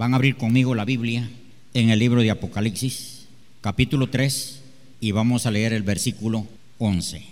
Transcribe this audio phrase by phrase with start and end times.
[0.00, 1.28] Van a abrir conmigo la Biblia
[1.74, 3.26] en el libro de Apocalipsis,
[3.60, 4.62] capítulo 3,
[4.98, 6.46] y vamos a leer el versículo
[6.78, 7.22] 11.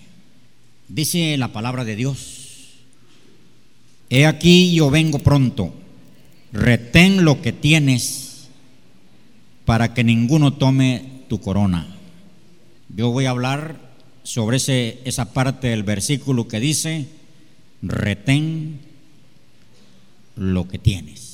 [0.86, 2.74] Dice la palabra de Dios,
[4.10, 5.72] He aquí yo vengo pronto,
[6.52, 8.50] retén lo que tienes
[9.64, 11.86] para que ninguno tome tu corona.
[12.94, 13.80] Yo voy a hablar
[14.24, 17.08] sobre ese, esa parte del versículo que dice,
[17.80, 18.80] retén
[20.36, 21.27] lo que tienes.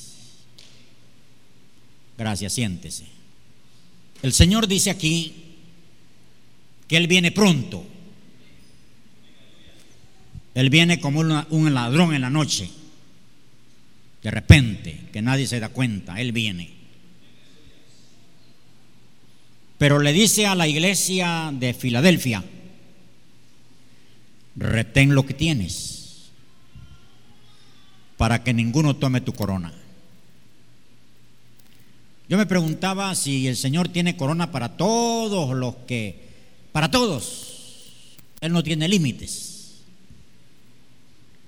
[2.16, 3.04] Gracias, siéntese.
[4.22, 5.34] El Señor dice aquí
[6.88, 7.84] que Él viene pronto.
[10.54, 12.70] Él viene como un ladrón en la noche.
[14.22, 16.70] De repente, que nadie se da cuenta, Él viene.
[19.76, 22.44] Pero le dice a la iglesia de Filadelfia,
[24.56, 26.30] retén lo que tienes
[28.16, 29.74] para que ninguno tome tu corona.
[32.28, 36.28] Yo me preguntaba si el Señor tiene corona para todos los que,
[36.72, 39.82] para todos, Él no tiene límites.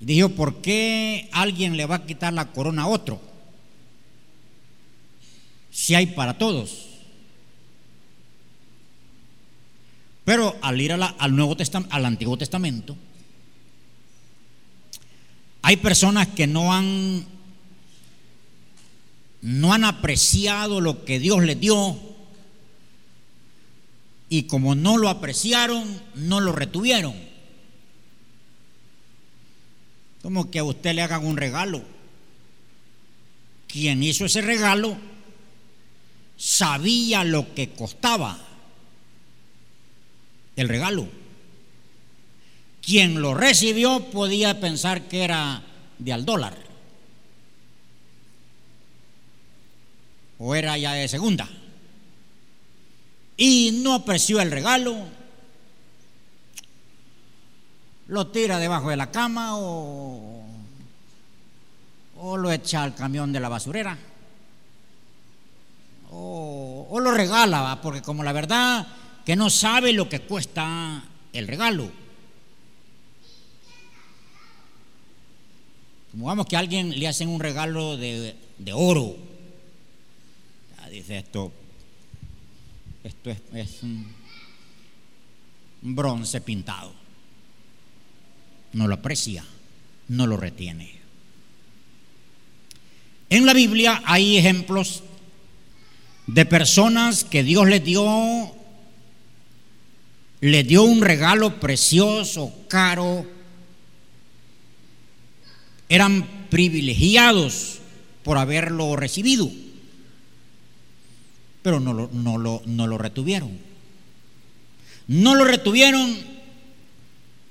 [0.01, 3.21] Y dijo, ¿por qué alguien le va a quitar la corona a otro?
[5.71, 6.87] Si hay para todos.
[10.27, 12.97] Pero al ir al, Nuevo Testamento, al Antiguo Testamento,
[15.63, 17.25] hay personas que no han
[19.43, 21.99] no han apreciado lo que Dios les dio
[24.29, 27.15] y como no lo apreciaron, no lo retuvieron.
[30.23, 31.83] Como que a usted le hagan un regalo.
[33.69, 34.97] Quien hizo ese regalo
[36.37, 38.39] sabía lo que costaba
[40.57, 41.07] el regalo.
[42.83, 45.63] Quien lo recibió podía pensar que era
[45.99, 46.66] de al dólar.
[50.39, 51.49] O era ya de segunda.
[53.37, 54.97] Y no apreció el regalo,
[58.09, 60.45] lo tira debajo de la cama o,
[62.19, 63.99] o lo echa al camión de la basurera.
[66.11, 68.87] O, lo regala, porque como la verdad
[69.25, 71.91] que no sabe lo que cuesta el regalo.
[76.11, 79.26] Como vamos que a alguien le hacen un regalo de, de oro
[80.97, 81.53] dice esto,
[83.05, 84.07] esto es, un
[85.83, 86.95] bronce pintado.
[88.73, 89.45] No lo aprecia,
[90.09, 90.97] no lo retiene.
[93.29, 95.03] En la Biblia hay ejemplos
[96.27, 98.55] de personas que Dios les dio,
[100.41, 103.27] le dio un regalo precioso, caro,
[105.89, 107.81] eran privilegiados
[108.25, 109.66] por haberlo recibido
[111.67, 113.51] pero no lo, no lo, no lo retuvieron.
[115.09, 116.17] No lo retuvieron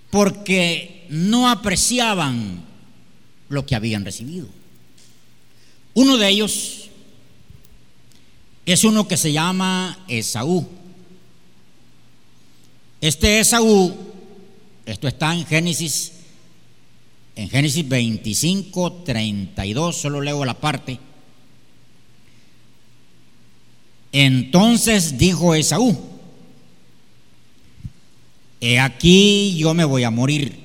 [0.10, 2.64] porque no apreciaban
[3.50, 4.48] lo que habían recibido.
[5.96, 6.90] Uno de ellos
[8.66, 10.66] es uno que se llama Esaú.
[13.02, 13.98] Este Esaú,
[14.86, 16.14] esto está en Génesis,
[17.36, 21.00] en Génesis 25, 32, solo leo la parte
[24.18, 25.94] Entonces dijo Esaú,
[28.62, 30.58] he aquí yo me voy a morir.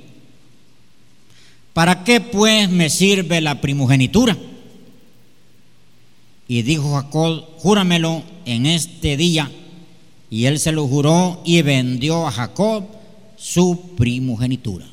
[1.73, 4.39] ¿Para qué pues me sirve la primogenitura?
[6.47, 9.51] Y dijo Jacob, júramelo en este día.
[10.31, 12.87] Y él se lo juró y vendió a Jacob
[13.37, 14.87] su primogenitura.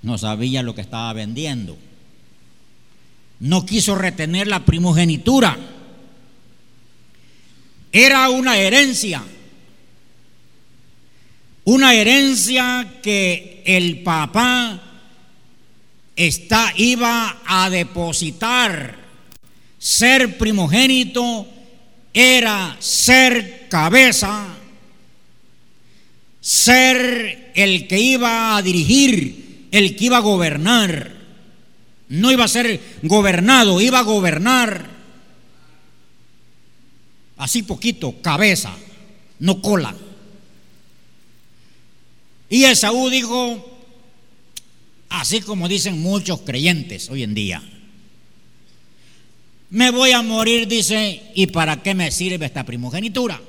[0.00, 1.76] No sabía lo que estaba vendiendo.
[3.40, 5.58] No quiso retener la primogenitura
[7.92, 9.22] era una herencia.
[11.64, 14.80] Una herencia que el papá
[16.16, 18.96] está, iba a depositar.
[19.78, 21.46] Ser primogénito
[22.14, 24.46] era ser cabeza,
[26.40, 31.12] ser el que iba a dirigir, el que iba a gobernar.
[32.08, 34.91] No iba a ser gobernado, iba a gobernar
[37.42, 38.72] así poquito, cabeza,
[39.40, 39.92] no cola.
[42.48, 43.80] Y Esaú dijo,
[45.08, 47.60] así como dicen muchos creyentes hoy en día,
[49.70, 53.40] me voy a morir, dice, ¿y para qué me sirve esta primogenitura?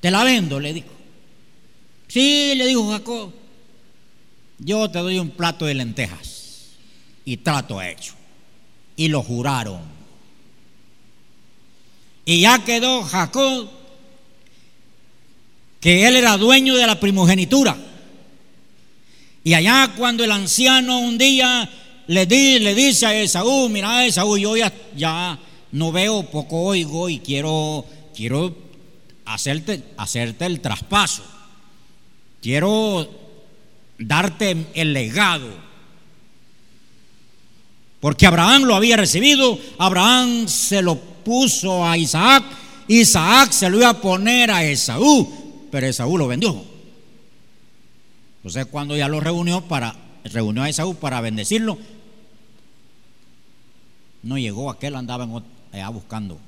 [0.00, 0.92] Te la vendo, le dijo.
[2.08, 3.32] Sí, le dijo Jacob,
[4.58, 6.72] yo te doy un plato de lentejas
[7.24, 8.12] y trato hecho.
[8.98, 9.95] y lo juraron.
[12.26, 13.70] Y ya quedó Jacob
[15.80, 17.76] que él era dueño de la primogenitura.
[19.44, 21.70] Y allá cuando el anciano un día
[22.08, 25.38] le, le dice a Esaú, mira Esaú, yo ya, ya
[25.70, 28.52] no veo, poco oigo y quiero, quiero
[29.24, 31.22] hacerte, hacerte el traspaso.
[32.42, 33.08] Quiero
[33.96, 35.48] darte el legado.
[38.00, 42.44] Porque Abraham lo había recibido, Abraham se lo puso a Isaac,
[42.86, 46.64] Isaac se lo iba a poner a Esaú, pero Esaú lo vendió.
[48.36, 51.78] Entonces cuando ya lo reunió para reunió a Esaú para bendecirlo,
[54.22, 55.28] no llegó, aquel andaba
[55.72, 56.38] allá buscando.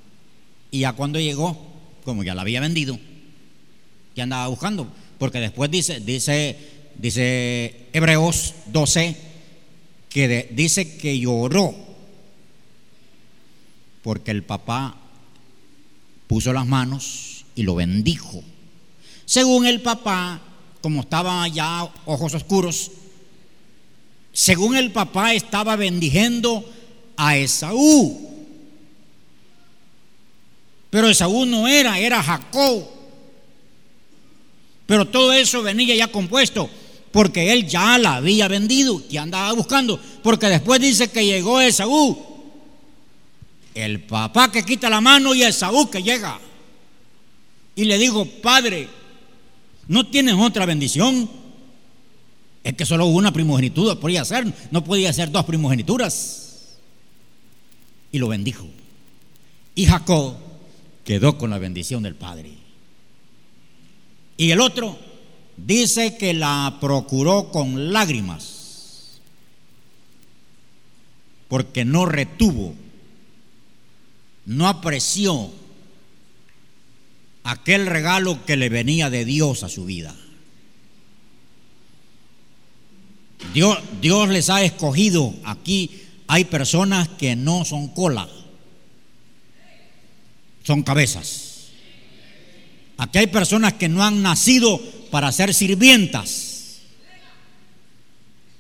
[0.70, 1.58] Y ya cuando llegó,
[2.04, 2.96] como ya la había vendido,
[4.14, 4.86] ya andaba buscando,
[5.18, 6.56] porque después dice dice
[6.96, 9.16] dice Hebreos 12
[10.08, 11.87] que dice que lloró
[14.08, 14.96] porque el papá
[16.28, 18.42] puso las manos y lo bendijo.
[19.26, 20.40] Según el papá,
[20.80, 22.90] como estaba ya ojos oscuros,
[24.32, 26.64] según el papá estaba bendijendo
[27.18, 28.18] a Esaú.
[30.88, 32.88] Pero Esaú no era, era Jacob.
[34.86, 36.70] Pero todo eso venía ya compuesto
[37.12, 40.00] porque él ya la había vendido y andaba buscando.
[40.22, 42.37] Porque después dice que llegó Esaú.
[43.78, 46.40] El papá que quita la mano y Esaú que llega.
[47.76, 48.88] Y le digo, padre,
[49.86, 51.30] ¿no tienes otra bendición?
[52.64, 56.74] Es que solo una primogenitura podía ser, no podía ser dos primogenituras.
[58.10, 58.66] Y lo bendijo.
[59.76, 60.34] Y Jacob
[61.04, 62.50] quedó con la bendición del Padre.
[64.36, 64.98] Y el otro
[65.56, 69.20] dice que la procuró con lágrimas,
[71.46, 72.74] porque no retuvo,
[74.48, 75.52] no apreció
[77.44, 80.16] aquel regalo que le venía de Dios a su vida.
[83.52, 85.34] Dios, Dios les ha escogido.
[85.44, 85.90] Aquí
[86.28, 88.26] hay personas que no son cola,
[90.64, 91.68] son cabezas.
[92.96, 94.80] Aquí hay personas que no han nacido
[95.10, 96.78] para ser sirvientas.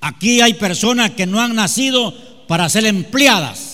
[0.02, 2.14] Aquí hay personas que no han nacido
[2.46, 3.67] para ser empleadas.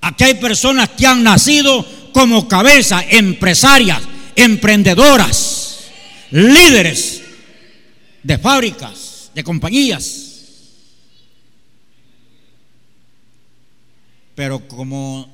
[0.00, 4.02] Aquí hay personas que han nacido como cabeza, empresarias,
[4.36, 5.90] emprendedoras,
[6.30, 7.22] líderes
[8.22, 10.24] de fábricas, de compañías.
[14.34, 15.28] Pero como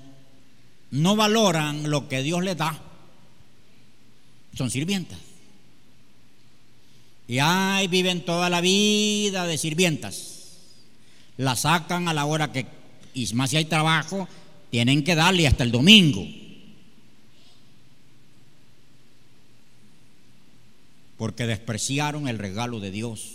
[0.90, 2.80] no valoran lo que Dios les da,
[4.56, 5.18] son sirvientas.
[7.26, 10.34] Y ahí viven toda la vida de sirvientas.
[11.36, 12.66] La sacan a la hora que,
[13.14, 14.28] y más si hay trabajo,
[14.74, 16.26] tienen que darle hasta el domingo.
[21.16, 23.34] Porque despreciaron el regalo de Dios,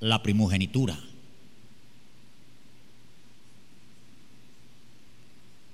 [0.00, 0.98] la primogenitura.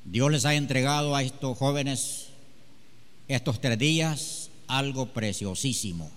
[0.04, 2.28] Dios les ha entregado a estos jóvenes
[3.28, 6.10] estos tres días algo preciosísimo.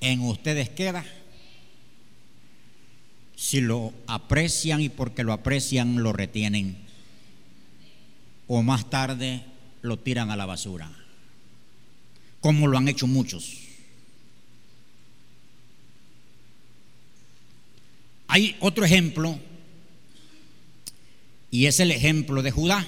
[0.00, 1.04] En ustedes queda,
[3.38, 6.76] si lo aprecian y porque lo aprecian lo retienen,
[8.48, 9.44] o más tarde
[9.80, 10.90] lo tiran a la basura,
[12.40, 13.58] como lo han hecho muchos.
[18.26, 19.38] Hay otro ejemplo,
[21.52, 22.84] y es el ejemplo de Judá.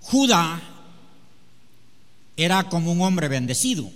[0.00, 0.60] Judá
[2.36, 3.88] era como un hombre bendecido.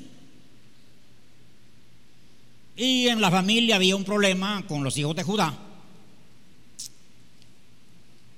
[2.83, 5.57] Y en la familia había un problema con los hijos de Judá.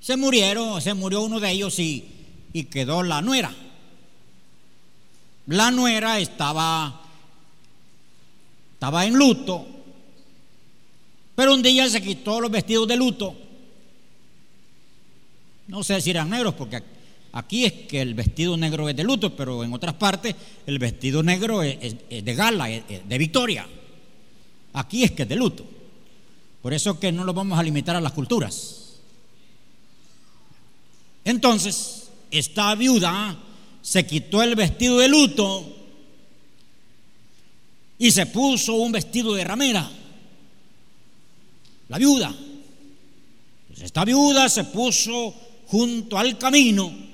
[0.01, 2.05] Se murieron, se murió uno de ellos y,
[2.53, 3.51] y quedó la nuera.
[5.47, 7.05] La nuera estaba,
[8.75, 9.67] estaba en luto,
[11.35, 13.35] pero un día se quitó los vestidos de luto.
[15.69, 16.83] No sé si eran negros, porque
[17.33, 20.37] Aquí es que el vestido negro es de luto, pero en otras partes
[20.67, 23.67] el vestido negro es, de gala, es, de victoria.
[24.75, 25.65] Aquí es que es de luto.
[26.63, 29.01] Por eso que no lo vamos a limitar a las culturas.
[31.25, 33.37] Entonces, esta viuda
[33.81, 35.77] se quitó el vestido de luto
[37.99, 39.91] y se puso un vestido de ramera.
[41.89, 42.35] La viuda.
[43.69, 45.35] Pues esta viuda se puso
[45.67, 47.05] junto al camino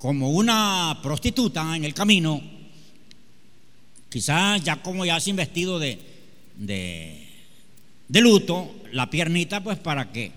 [0.00, 2.40] como una prostituta en el camino,
[4.10, 5.98] quizás ya como ya sin vestido de,
[6.56, 7.28] de,
[8.08, 10.32] de luto, la piernita, pues para que,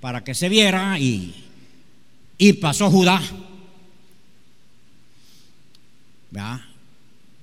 [0.00, 1.34] para que se viera y,
[2.38, 3.22] y pasó Judá.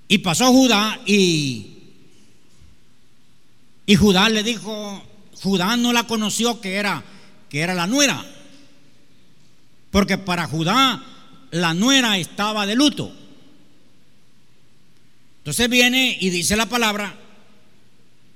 [0.07, 1.77] Y pasó Judá y,
[3.85, 5.03] y Judá le dijo,
[5.41, 7.03] Judá no la conoció que era,
[7.49, 8.25] que era la nuera,
[9.91, 11.03] porque para Judá
[11.51, 13.15] la nuera estaba de luto.
[15.49, 17.11] Entonces viene y dice la palabra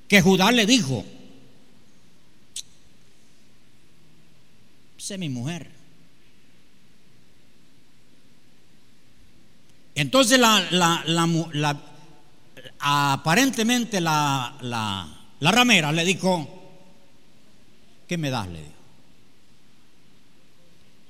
[0.07, 1.05] que Judá le dijo,
[4.97, 5.69] sé mi mujer.
[9.93, 11.79] Entonces la, la,
[12.79, 16.49] aparentemente la, la, ramera le dijo,
[18.07, 18.47] ¿qué me das?
[18.47, 18.73] Le dijo.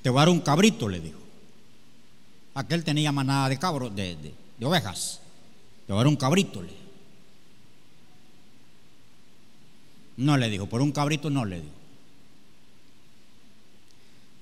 [0.01, 1.19] Te voy a dar un cabrito, le dijo.
[2.55, 5.22] Aquel tenía manada de cabros, de, de, ovejas.
[5.95, 6.73] Dar un cabrito, le.
[10.17, 11.73] No le dijo, por un cabrito no le dijo.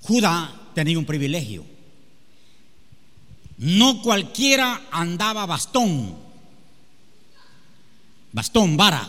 [0.02, 1.66] Judá tenía un privilegio.
[3.58, 6.16] No cualquiera andaba bastón,
[8.32, 9.08] bastón, vara.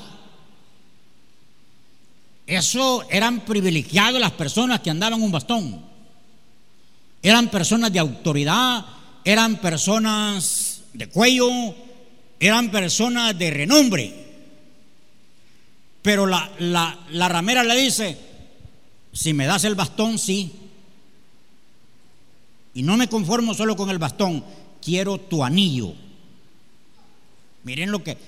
[2.46, 5.82] Eso eran privilegiados las personas que andaban un bastón.
[7.22, 8.84] Eran personas de autoridad,
[9.24, 11.48] eran personas de cuello,
[12.42, 14.12] eran personas de renombre.
[16.02, 18.18] Pero la, la, la ramera le dice,
[19.12, 20.50] si me das el bastón, sí,
[22.74, 24.44] y no me conformo solo con el bastón,
[24.84, 25.94] quiero tu anillo.
[27.62, 28.18] Miren lo que,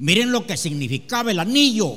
[0.00, 1.96] miren lo que significaba el anillo.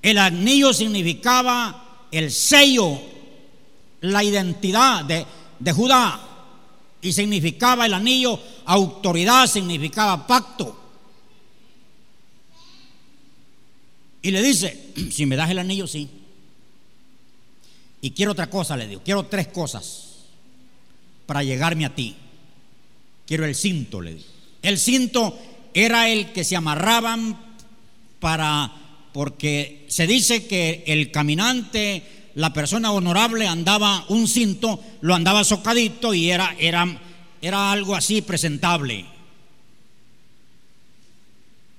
[0.00, 2.98] El anillo significaba el sello,
[4.00, 5.26] la identidad de,
[5.58, 6.33] de Judá.
[7.04, 10.80] Y significaba el anillo autoridad, significaba pacto.
[14.22, 16.08] Y le dice, si me das el anillo, sí.
[18.00, 20.14] Y quiero otra cosa, le digo, quiero tres cosas
[21.26, 22.16] para llegarme a ti.
[23.26, 24.26] Quiero el cinto, le digo.
[24.62, 25.38] El cinto
[25.74, 27.38] era el que se amarraban
[28.18, 28.72] para,
[29.12, 32.02] porque se dice que el caminante,
[32.34, 37.00] la persona honorable andaba un cinto, lo andaba socadito y era, era,
[37.40, 39.06] era algo así presentable.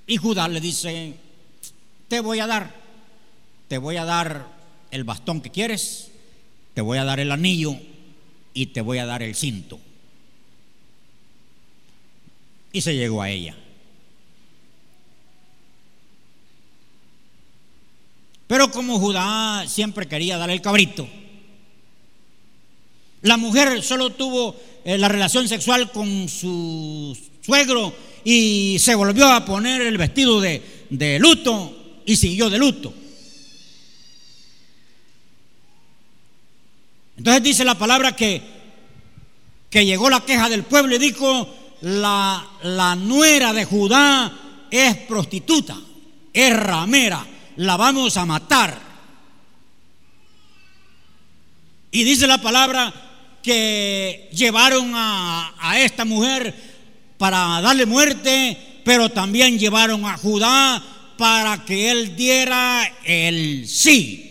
[0.06, 1.14] Y Judá le dice,
[2.08, 2.74] te voy a dar,
[3.68, 4.46] te voy a dar
[4.90, 6.10] el bastón que quieres,
[6.74, 7.76] te voy a dar el anillo
[8.54, 9.78] y te voy a dar el cinto.
[12.72, 13.56] Y se llegó a ella.
[18.46, 21.08] Pero como Judá siempre quería dar el cabrito,
[23.22, 27.92] la mujer solo tuvo eh, la relación sexual con su suegro
[28.24, 32.94] y se volvió a poner el vestido de, de luto y siguió de luto.
[37.16, 38.42] Entonces dice la palabra que,
[39.70, 41.48] que llegó la queja del pueblo y dijo,
[41.80, 45.76] la, la nuera de Judá es prostituta,
[46.32, 47.26] es ramera,
[47.56, 48.78] la vamos a matar.
[51.90, 52.92] Y dice la palabra
[53.42, 56.54] que llevaron a, a, esta mujer
[57.16, 60.82] para darle muerte, pero también llevaron a Judá
[61.16, 64.22] para que él diera el sí.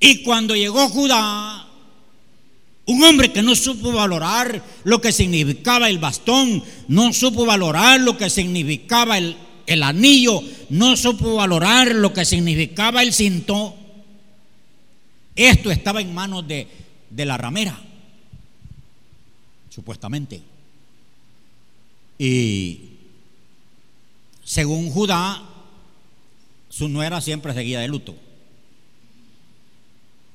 [0.00, 1.66] Y cuando llegó Judá,
[2.86, 8.18] un hombre que no supo valorar lo que significaba el bastón, no supo valorar lo
[8.18, 13.74] que significaba el, el anillo, no supo valorar lo que significaba el cinto,
[15.36, 16.68] esto estaba en manos de,
[17.10, 17.80] de la ramera,
[19.70, 20.42] supuestamente.
[22.18, 22.80] Y
[24.44, 25.42] según Judá,
[26.68, 28.14] su nuera siempre seguía de luto.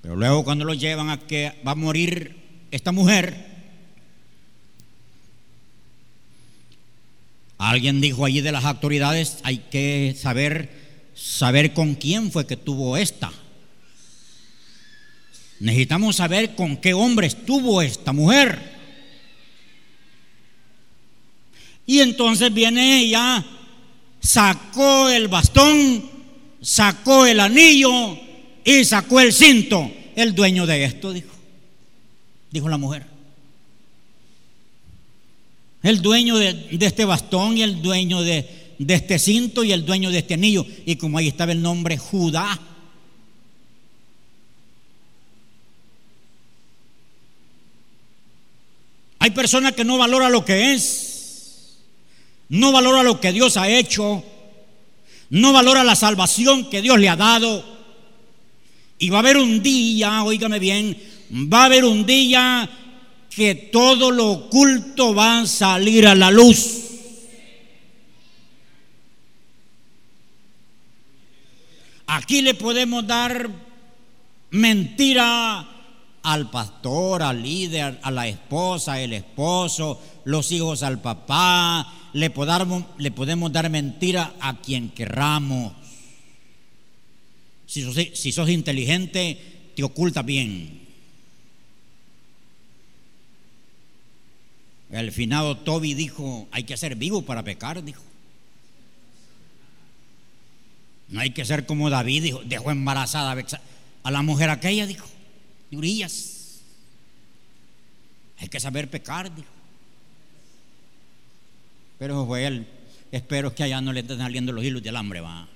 [0.01, 2.35] Pero luego cuando lo llevan a que va a morir
[2.71, 3.48] esta mujer,
[7.59, 10.79] alguien dijo allí de las autoridades, hay que saber
[11.13, 13.31] saber con quién fue que tuvo esta.
[15.59, 18.79] Necesitamos saber con qué hombre estuvo esta mujer.
[21.85, 23.45] Y entonces viene ella,
[24.21, 26.09] sacó el bastón,
[26.61, 28.17] sacó el anillo,
[28.63, 29.91] y sacó el cinto.
[30.15, 31.31] El dueño de esto, dijo.
[32.51, 33.05] Dijo la mujer.
[35.81, 40.11] El dueño de, este bastón y el dueño de, de este cinto y el dueño
[40.11, 40.65] de este anillo.
[40.85, 42.59] Y como ahí estaba el nombre Judá.
[49.19, 51.77] Hay personas que no valoran lo que es.
[52.47, 54.23] no valora lo que Dios ha hecho,
[55.29, 57.63] no valora la salvación que Dios le ha dado.
[58.97, 60.97] Y va a haber un día, oígame bien,
[61.31, 62.69] va a haber un día
[63.39, 66.75] que todo lo oculto va a salir a la luz.
[72.05, 73.49] Aquí le podemos dar
[74.49, 75.65] mentira
[76.21, 82.83] al pastor, al líder, a la esposa, el esposo, los hijos al papá, le podemos,
[82.97, 85.71] le podemos dar mentira a quien querramos.
[87.65, 90.78] Si sos, si sos inteligente, te oculta bien.
[94.91, 98.01] El finado Toby dijo, hay que ser vivo para pecar, dijo.
[101.09, 103.35] No hay que ser como David, dijo, dejó embarazada
[104.03, 105.07] a la mujer aquella, dijo,
[105.69, 106.07] de
[108.39, 109.49] Hay que saber pecar, dijo.
[111.99, 112.67] Pero fue él.
[113.11, 115.47] Espero que allá no le estén saliendo los hilos del hambre, va.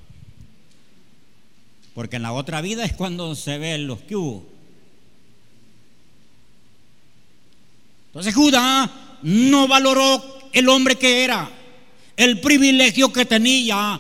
[1.96, 4.46] Porque en la otra vida es cuando se ven los que hubo.
[8.08, 11.50] Entonces Judá no valoró el hombre que era,
[12.16, 14.00] el privilegio que tenía,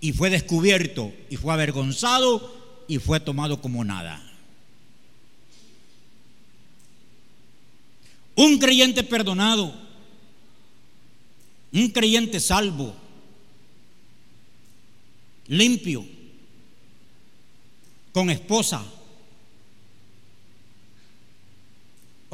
[0.00, 4.22] y fue descubierto, y fue avergonzado, y fue tomado como nada.
[8.36, 9.84] Un creyente perdonado
[11.74, 12.94] un creyente salvo,
[15.48, 16.06] limpio,
[18.12, 18.84] con esposa.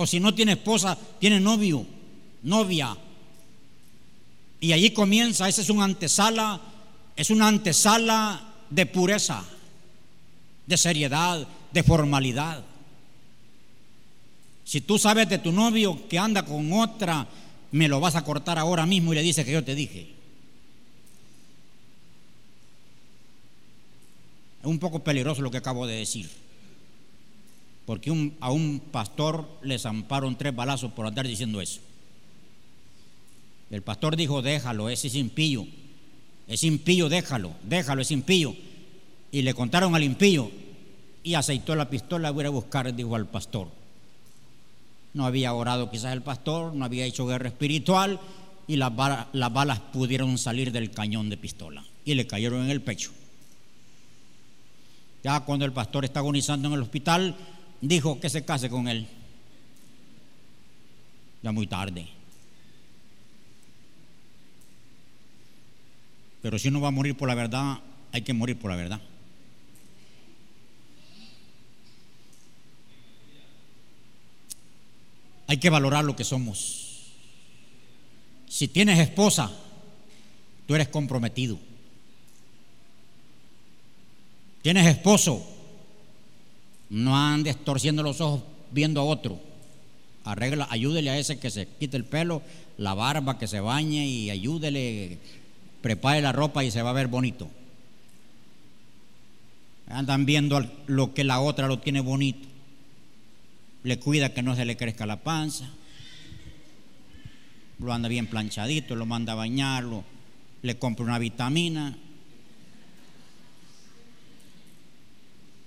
[0.00, 1.85] O si no tiene esposa, tiene novio,
[2.42, 2.97] novia.
[4.59, 6.59] Y allí comienza, esa es una antesala,
[7.14, 9.45] es una antesala de pureza,
[10.66, 12.64] de seriedad, de formalidad.
[14.64, 17.28] Si tú sabes de tu novio que anda con otra
[17.71, 20.14] me lo vas a cortar ahora mismo y le dice que yo te dije.
[24.61, 26.31] Es un poco peligroso lo que acabo de decir.
[27.90, 31.81] Porque a un pastor le zamparon tres balazos por andar diciendo eso.
[33.68, 35.66] El pastor dijo, déjalo, ese es impío.
[36.46, 38.55] Es impío, déjalo, déjalo, es impío.
[39.33, 40.53] Y le contaron al impío
[41.24, 43.66] y aceitó la pistola, voy a buscar, dijo al pastor.
[45.12, 48.20] No había orado quizás el pastor, no había hecho guerra espiritual
[48.68, 53.11] y las balas, pudieron salir del cañón de pistola y le cayeron en el pecho.
[55.24, 57.37] Ya cuando el pastor está agonizando en el hospital,
[57.81, 59.07] dijo que se case con él.
[61.43, 62.07] Ya muy tarde.
[66.43, 67.81] Pero si uno va a morir por la verdad,
[68.12, 69.01] hay que morir por la verdad.
[75.47, 77.11] Hay que valorar lo que somos.
[78.49, 79.51] Si tienes esposa,
[80.66, 81.59] tú eres comprometido.
[84.62, 85.47] Tienes esposo,
[86.90, 89.40] no andes torciendo los ojos viendo a otro.
[90.24, 92.42] Arregla, ayúdele a ese que se quite el pelo,
[92.76, 95.18] la barba, que se bañe y ayúdele,
[95.81, 97.48] prepare la ropa y se va a ver bonito.
[99.88, 102.50] Andan viendo lo que la otra lo tiene bonito
[103.83, 105.68] le cuida que no se le crezca la panza,
[107.79, 110.05] lo anda bien planchadito, lo manda a bañarlo,
[110.62, 111.96] le compra una vitamina.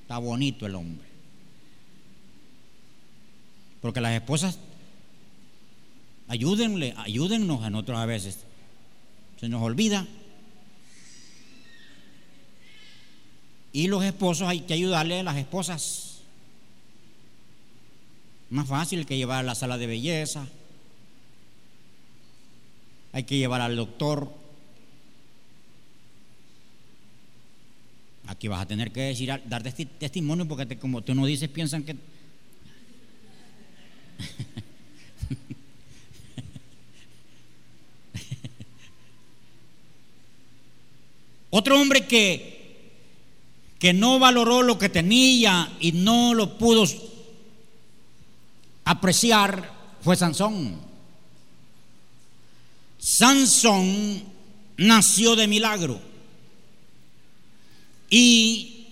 [0.02, 1.13] Está bonito el hombre.
[3.84, 4.60] Porque las esposas,
[6.30, 8.38] ayúdenle, ayúdennos a nosotros a veces.
[9.42, 10.08] Se nos olvida.
[13.74, 16.22] Y los esposos hay que ayudarle a las esposas.
[18.50, 20.48] Más fácil que llevar a la sala de belleza.
[23.12, 24.34] Hay que llevar al doctor.
[28.28, 32.13] Aquí vas a tener que decir, dar testimonio porque como tú no dices, piensan que...
[41.50, 42.92] Otro hombre que,
[43.80, 46.86] que no valoró lo que tenía y no lo pudo
[48.86, 49.72] apreciar
[50.02, 50.80] fue Sansón.
[53.00, 54.24] Sansón
[54.78, 56.00] nació de milagro
[58.10, 58.88] y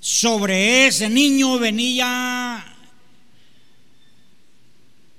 [0.00, 2.75] sobre ese niño venía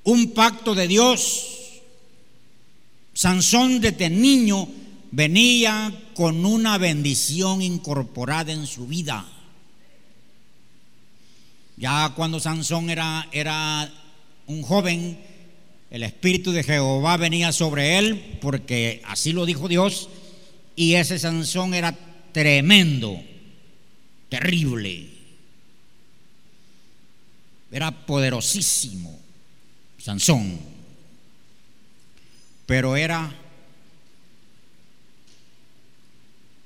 [0.08, 1.82] un pacto de Dios.
[3.13, 4.67] Sansón desde niño
[5.12, 9.26] venía con una bendición incorporada en su vida.
[11.76, 13.91] Ya cuando Sansón era, era
[14.48, 15.20] un joven,
[15.91, 20.08] el Espíritu de Jehová venía sobre él, porque así lo dijo Dios,
[20.78, 21.93] y ese Sansón era
[22.32, 23.22] tremendo,
[24.30, 25.10] terrible,
[27.74, 29.27] era poderosísimo,
[29.97, 30.60] Sansón,
[32.65, 33.33] pero era,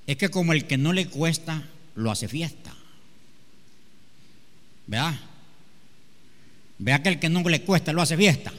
[0.07, 1.63] es que como el que no le cuesta,
[1.95, 2.73] lo hace fiesta.
[4.87, 5.19] Vea,
[6.79, 8.51] vea que el que no le cuesta, lo hace fiesta.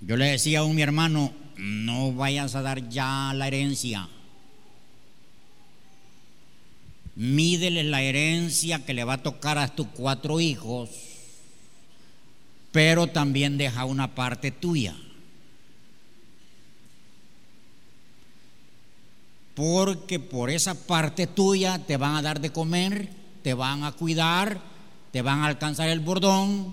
[0.00, 4.08] Yo le decía a un mi hermano, no vayas a dar ya la herencia.
[7.18, 10.88] Mídele la herencia que le va a tocar a tus cuatro hijos,
[12.70, 14.94] pero también deja una parte tuya.
[19.56, 23.08] Porque por esa parte tuya te van a dar de comer,
[23.42, 24.60] te van a cuidar,
[25.10, 26.72] te van a alcanzar el bordón,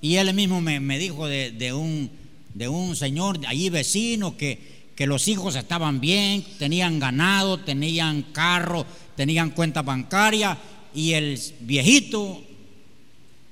[0.00, 2.10] y él mismo me, dijo de, un,
[2.52, 8.84] de un señor allí vecino que, que los hijos estaban bien, tenían ganado, tenían carro,
[9.14, 10.58] tenían cuenta bancaria
[10.92, 12.42] y el viejito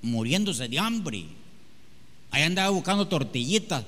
[0.02, 1.24] muriéndose de hambre.
[2.32, 3.84] Ahí andaba buscando tortillitas,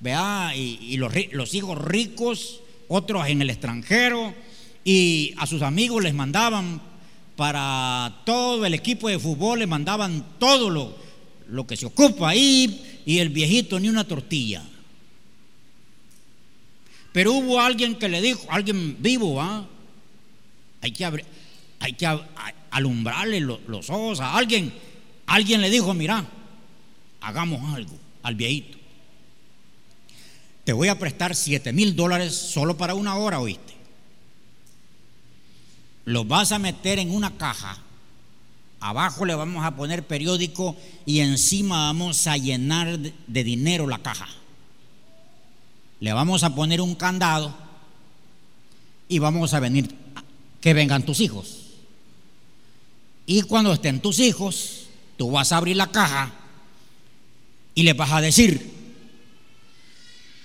[0.00, 4.34] vea, y, los, hijos ricos, otros en el extranjero,
[4.84, 6.78] y a sus amigos les mandaban
[7.36, 10.94] para todo el equipo de fútbol, les mandaban todo lo,
[11.48, 14.62] lo que se ocupa ahí y el viejito ni una tortilla.
[17.18, 19.66] Pero hubo alguien que le dijo, alguien vivo, ¿ah?
[20.80, 21.04] hay que,
[21.80, 22.06] hay que
[22.70, 24.72] alumbrarle los, ojos a alguien.
[25.26, 26.24] Alguien le dijo, mira,
[27.20, 28.78] hagamos algo al viejito.
[30.62, 33.74] Te voy a prestar siete mil dólares solo para una hora, oíste.
[36.04, 37.82] Los vas a meter en una caja
[38.78, 44.28] Abajo le vamos a poner periódico y encima vamos a llenar de dinero la caja.
[46.00, 47.54] Le vamos a poner un candado
[49.08, 49.94] y vamos a venir
[50.60, 51.64] que vengan tus hijos.
[53.26, 56.32] Y cuando estén tus hijos, tú vas a abrir la caja
[57.74, 58.72] y le vas a decir,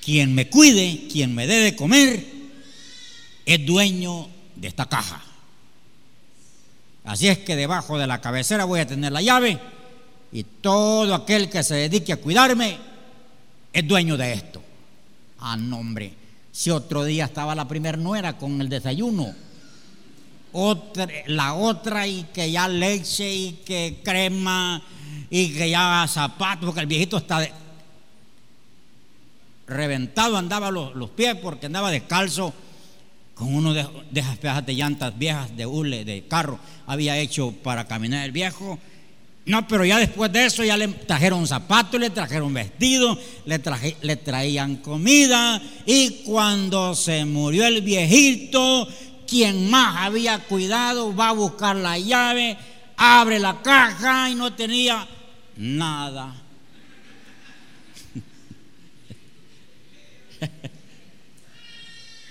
[0.03, 2.25] quien me cuide, quien me dé de comer,
[3.45, 5.23] es dueño de esta caja.
[7.05, 9.59] Así es que debajo de la cabecera voy a tener la llave
[10.31, 12.77] y todo aquel que se dedique a cuidarme
[13.71, 14.61] es dueño de esto.
[15.45, 16.13] Ah, nombre.
[16.53, 19.35] Si otro día estaba la primer nuera con el desayuno,
[20.53, 24.81] otra, la otra y que ya leche y que crema
[25.29, 27.45] y que ya zapatos, porque el viejito está
[29.67, 32.53] reventado, andaba los, los pies porque andaba descalzo
[33.35, 37.85] con uno de, esas pedazos de llantas viejas de hule, de carro, había hecho para
[37.85, 38.79] caminar el viejo.
[39.45, 43.61] No, pero ya después de eso ya le trajeron zapatos, le trajeron vestidos, le,
[44.01, 45.61] le traían comida.
[45.85, 48.87] Y cuando se murió el viejito,
[49.27, 52.57] quien más había cuidado va a buscar la llave,
[52.95, 55.05] abre la caja y no tenía
[55.57, 56.35] nada.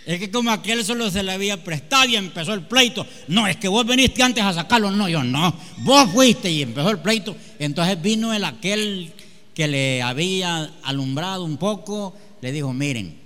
[0.04, 3.06] Es que como aquel solo se le había prestado y empezó el pleito.
[3.28, 4.90] No, es que vos viniste antes a sacarlo.
[4.90, 5.54] No, yo no.
[5.78, 7.36] Vos fuiste y empezó el pleito.
[7.58, 9.12] Entonces vino el aquel
[9.54, 12.16] que le había alumbrado un poco.
[12.40, 13.16] Le dijo, miren,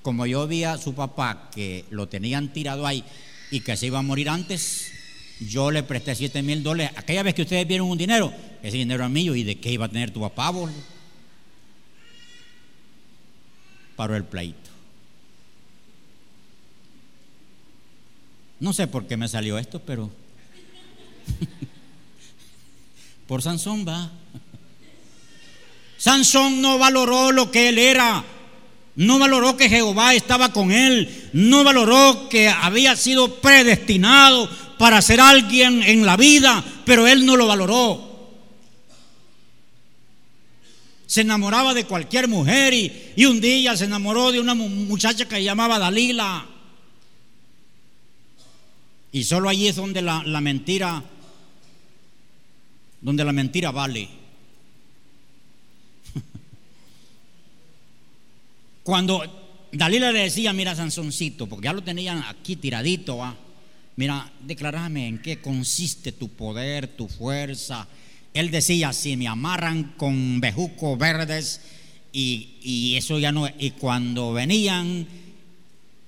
[0.00, 3.04] como yo vi a su papá que lo tenían tirado ahí
[3.50, 4.92] y que se iba a morir antes,
[5.40, 6.92] yo le presté 7 mil dólares.
[6.96, 9.34] Aquella vez que ustedes vieron un dinero, ese dinero era mío.
[9.34, 10.70] ¿Y de qué iba a tener tu papá, vos?
[13.96, 14.65] Paró el pleito.
[18.58, 20.10] No sé por qué me salió esto, pero
[23.26, 24.10] por Sansón va.
[25.98, 28.24] Sansón no valoró lo que él era.
[28.96, 31.30] No valoró que Jehová estaba con él.
[31.32, 37.36] No valoró que había sido predestinado para ser alguien en la vida, pero él no
[37.36, 38.06] lo valoró.
[41.06, 45.78] Se enamoraba de cualquier mujer y, un día se enamoró de una muchacha que llamaba
[45.78, 46.46] Dalila.
[49.16, 51.02] Y solo allí es donde la, mentira,
[53.00, 54.06] donde la mentira vale.
[58.82, 63.18] Cuando Dalila le decía, mira Sansoncito, porque ya lo tenían aquí tiradito,
[63.96, 67.88] mira, declarame en qué consiste tu poder, tu fuerza.
[68.34, 71.62] Él decía, si me amarran con bejucos verdes
[72.12, 75.08] y, y eso ya no, y cuando venían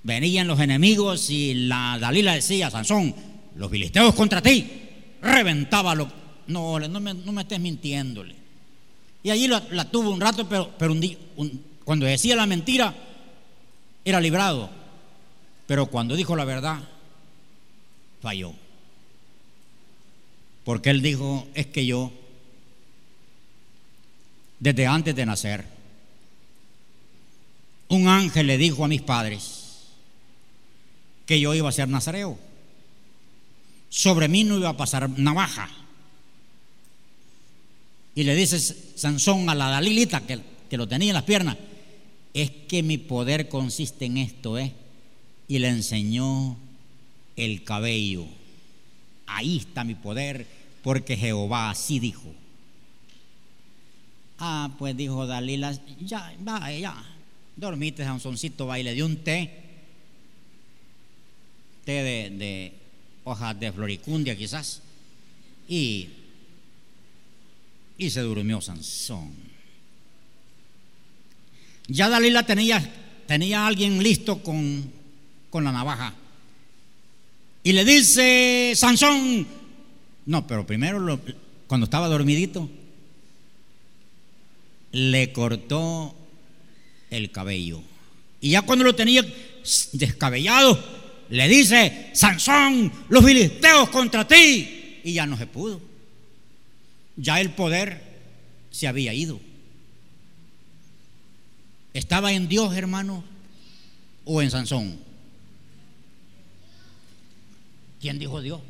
[0.02, 3.14] venían los enemigos y la Dalila decía, Sansón,
[3.56, 4.66] los filisteos contra ti,
[5.20, 8.34] reventaba No, no me, no me estés mintiéndole.
[9.22, 10.92] Y allí la, tuvo un rato, pero,
[11.36, 12.94] un cuando decía la mentira,
[14.04, 14.70] era librado.
[15.66, 16.80] Pero cuando dijo la verdad,
[18.22, 18.52] falló.
[20.64, 22.12] Porque él dijo, es que yo,
[24.60, 25.64] desde antes de nacer,
[27.88, 29.57] un ángel le dijo a mis padres
[31.28, 32.38] que yo iba a ser nazareo.
[33.90, 35.68] Sobre mí no iba a pasar navaja.
[38.14, 41.58] Y le dice Sansón a la Dalilita que, que lo tenía en las piernas,
[42.32, 44.72] es que mi poder consiste en esto, ¿eh?
[45.48, 46.56] Y le enseñó
[47.36, 48.24] el cabello.
[49.26, 50.46] Ahí está mi poder,
[50.82, 52.32] porque Jehová así dijo.
[54.38, 56.96] Ah, pues dijo Dalila, ya, va, ya,
[57.54, 59.67] dormite, Sansoncito, va y le dio un té,
[61.92, 62.72] de, de
[63.24, 64.82] hojas de floricundia quizás,
[65.68, 66.08] y,
[67.98, 69.32] y se durmió Sansón.
[71.88, 72.82] Ya Dalila tenía,
[73.26, 74.90] tenía a alguien listo con,
[75.50, 76.14] con la navaja.
[77.62, 79.46] Y le dice, Sansón,
[80.26, 81.20] no, pero primero
[81.66, 82.68] cuando estaba dormidito,
[84.92, 86.14] le cortó
[87.10, 87.82] el cabello.
[88.40, 89.22] Y ya cuando lo tenía
[89.92, 90.82] descabellado,
[91.30, 95.00] le dice, Sansón, los filisteos contra ti.
[95.04, 95.80] Y ya no se pudo.
[97.16, 98.02] Ya el poder
[98.70, 99.40] se había ido.
[101.92, 103.24] ¿Estaba en Dios, hermano?
[104.24, 104.98] ¿O en Sansón?
[108.00, 108.60] ¿Quién dijo Dios?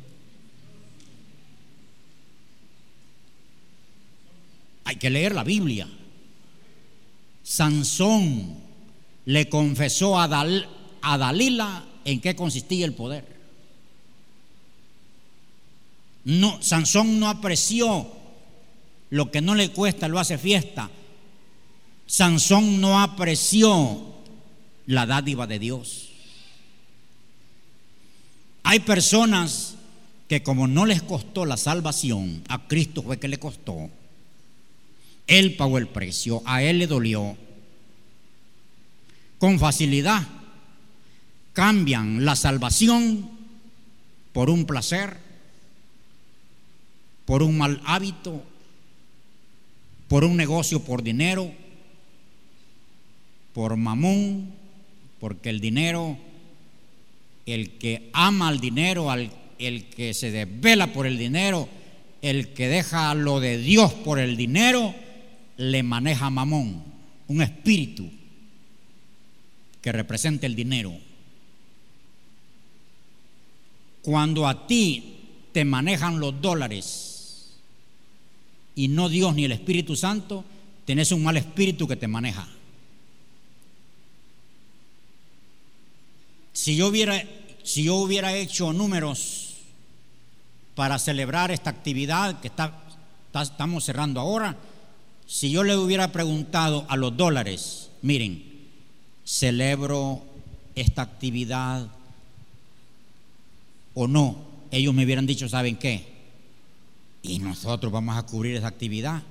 [4.85, 5.87] Hay que leer la Biblia.
[7.43, 8.57] Sansón
[9.25, 13.25] le confesó a, Dalila en qué consistía el poder.
[16.25, 18.07] No, Sansón no apreció
[19.09, 20.89] lo que no le cuesta, lo hace fiesta.
[22.05, 24.15] Sansón no apreció
[24.85, 26.09] la dádiva de Dios.
[28.63, 29.75] Hay personas
[30.27, 33.89] que como no les costó la salvación, a Cristo fue que le costó.
[35.25, 37.35] Él pagó el precio, a Él le dolió.
[39.39, 40.27] Con facilidad
[41.53, 43.29] cambian la salvación
[44.33, 45.17] por un placer,
[47.25, 48.43] por un mal hábito,
[50.07, 51.51] por un negocio por dinero,
[53.53, 54.53] por mamón,
[55.19, 56.17] porque el dinero
[57.53, 61.67] el que ama al dinero, el que se desvela por el dinero,
[62.21, 64.93] el que deja lo de Dios por el dinero,
[65.57, 66.83] le maneja mamón,
[67.27, 68.09] un espíritu
[69.81, 70.93] que representa el dinero.
[74.09, 75.17] Cuando a ti
[75.51, 77.51] te manejan los dólares
[78.73, 80.43] y no Dios ni el Espíritu Santo,
[80.83, 82.47] tenés un mal espíritu que te maneja.
[86.53, 87.23] Si yo hubiera
[87.61, 89.57] si yo hubiera hecho números
[90.73, 94.57] para celebrar esta actividad que estamos cerrando ahora,
[95.27, 98.43] si yo le hubiera preguntado a los dólares, miren,
[99.23, 100.23] celebro
[100.73, 101.98] esta actividad
[104.01, 104.37] o no,
[104.71, 106.07] ellos me hubieran dicho, ¿saben qué?
[107.21, 109.21] Y nosotros vamos a cubrir esa actividad.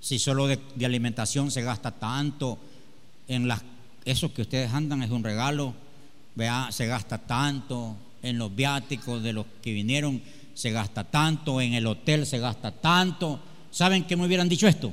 [0.00, 2.58] Si solo de, alimentación se gasta tanto
[3.28, 3.62] en las
[4.04, 5.74] eso que ustedes andan es un regalo,
[6.34, 10.20] vea, se gasta tanto en los viáticos de los que vinieron,
[10.54, 13.38] se gasta tanto, en el hotel se gasta tanto.
[13.70, 14.92] ¿Saben qué me hubieran dicho esto?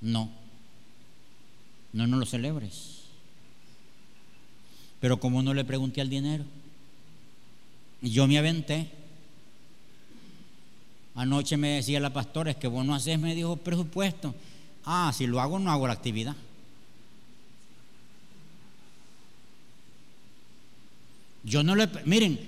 [0.00, 0.30] No,
[1.92, 2.93] no, no lo celebres.
[5.00, 6.44] Pero como no le pregunté al dinero,
[8.00, 8.90] yo me aventé.
[11.14, 14.34] Anoche me decía la pastora, es que vos no haces, me dijo, presupuesto.
[14.84, 16.36] Ah, si lo hago, no hago la actividad.
[21.44, 22.40] Yo no le, miren,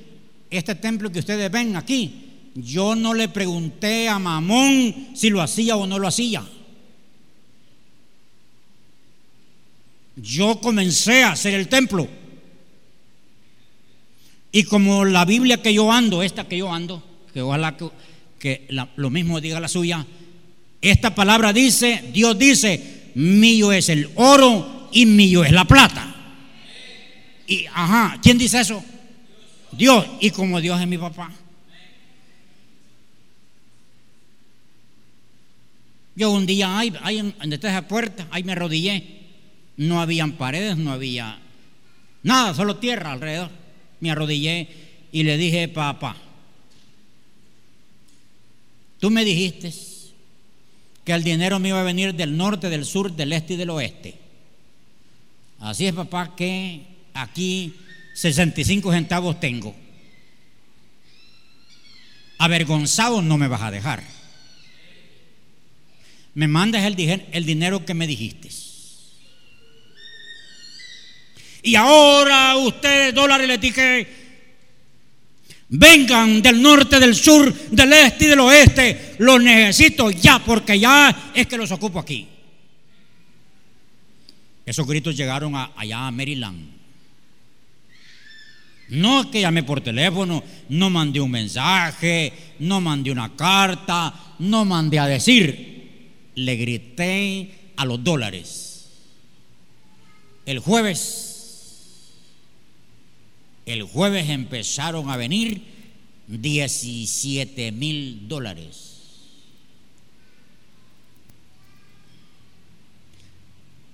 [0.50, 5.76] este templo que ustedes ven aquí, yo no le pregunté a Mamón si lo hacía
[5.76, 6.44] o no lo hacía.
[10.16, 12.08] Yo comencé a hacer el templo.
[14.52, 17.76] Y como la Biblia que yo ando, esta que yo ando, que ojalá
[18.38, 20.06] que, lo mismo diga la suya,
[20.80, 26.14] esta palabra dice, Dios dice, mío es el oro y mío es la plata.
[27.46, 28.82] Y, ajá, ¿quién dice eso?
[29.72, 30.06] Dios.
[30.20, 31.30] Y como Dios es mi papá.
[36.16, 39.04] Yo un día, ahí, ahí en, detrás de la puerta, ahí me arrodillé.
[39.76, 41.38] No habían paredes, no había
[42.22, 43.50] nada, solo tierra alrededor.
[44.06, 44.68] Me arrodillé
[45.10, 46.16] y le dije, papá,
[49.00, 49.72] tú me dijiste
[51.04, 53.70] que el dinero me iba a venir del norte, del sur, del este y del
[53.70, 54.14] oeste.
[55.58, 56.82] Así es, papá, que
[57.14, 57.74] aquí
[58.14, 59.74] 65 centavos tengo.
[62.38, 64.04] Avergonzado no me vas a dejar.
[66.34, 68.50] Me mandas el, el dinero que me dijiste.
[71.66, 74.06] Y ahora ustedes, dólares, le dije,
[75.68, 79.16] vengan del norte, del sur, del este y del oeste.
[79.18, 82.28] Los necesito ya, porque ya es que los ocupo aquí.
[84.64, 86.70] Esos gritos llegaron allá a Maryland.
[88.90, 95.00] No que llamé por teléfono, no mandé un mensaje, no mandé una carta, no mandé
[95.00, 96.30] a decir.
[96.36, 98.88] Le grité a los dólares.
[100.44, 101.25] El jueves,
[103.66, 105.62] el jueves empezaron a venir
[106.28, 108.94] 17 mil dólares.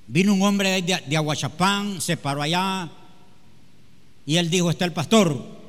[0.06, 2.90] Vino un hombre de, de Aguachapán, se paró allá
[4.26, 5.60] y él dijo, está el pastor.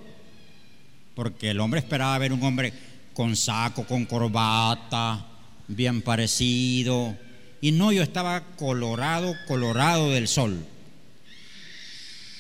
[1.16, 2.74] Porque el hombre esperaba ver un hombre
[3.14, 5.26] con saco, con corbata,
[5.68, 7.16] bien parecido.
[7.62, 10.66] Y no, yo estaba colorado, colorado del sol.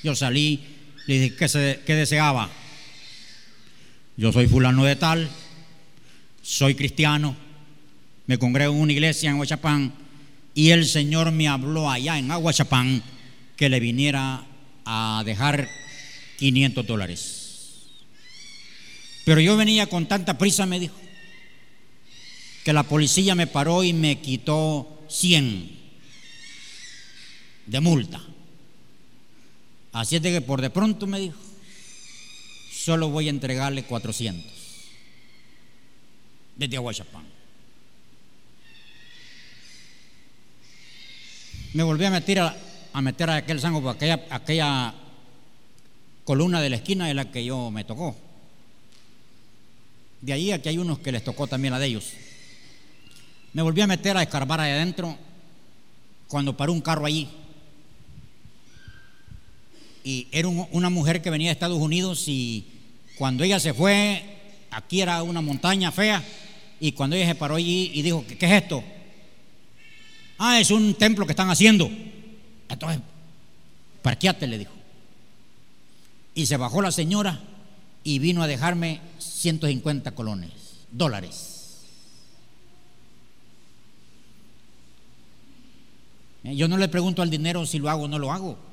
[0.03, 0.72] Yo salí,
[1.05, 1.35] le dije,
[1.85, 2.49] ¿qué, deseaba?
[4.15, 5.29] Yo soy fulano de tal,
[6.41, 7.35] soy cristiano,
[8.27, 9.93] me congrego en una iglesia en Aguachapán
[10.53, 13.03] y el Señor me habló allá en Aguachapán
[13.57, 14.45] que le viniera
[14.85, 15.67] a dejar
[16.37, 17.89] 500 dólares.
[19.25, 20.95] Pero yo venía con tanta prisa, me dijo,
[22.63, 25.79] que la policía me paró y me quitó 100
[27.65, 28.21] de multa.
[29.93, 31.37] Así es de que por de pronto me dijo,
[32.71, 34.51] solo voy a entregarle 400
[36.55, 37.25] desde Aguachapán.
[41.73, 44.93] Me volví a meter a, meter a aquel sango, aquella, aquella
[46.23, 48.15] columna de la esquina de la que yo me tocó.
[50.21, 52.13] De ahí aquí hay unos que les tocó también la de ellos.
[53.53, 55.17] Me volví a meter a escarbar ahí adentro
[56.27, 57.29] cuando paró un carro allí.
[60.03, 62.65] Y era una mujer que venía de Estados Unidos y
[63.17, 64.23] cuando ella se fue,
[64.71, 66.23] aquí era una montaña fea,
[66.79, 68.83] y cuando ella se paró allí y dijo, ¿qué, qué es esto?
[70.37, 71.89] Ah, es un templo que están haciendo.
[72.67, 72.99] Entonces,
[74.01, 74.73] parqueate, le dijo.
[76.35, 77.39] Y se bajó la señora
[78.03, 80.51] y vino a dejarme 150 colones,
[80.91, 81.83] dólares.
[86.43, 88.72] Eh, yo no le pregunto al dinero si lo hago o no lo hago.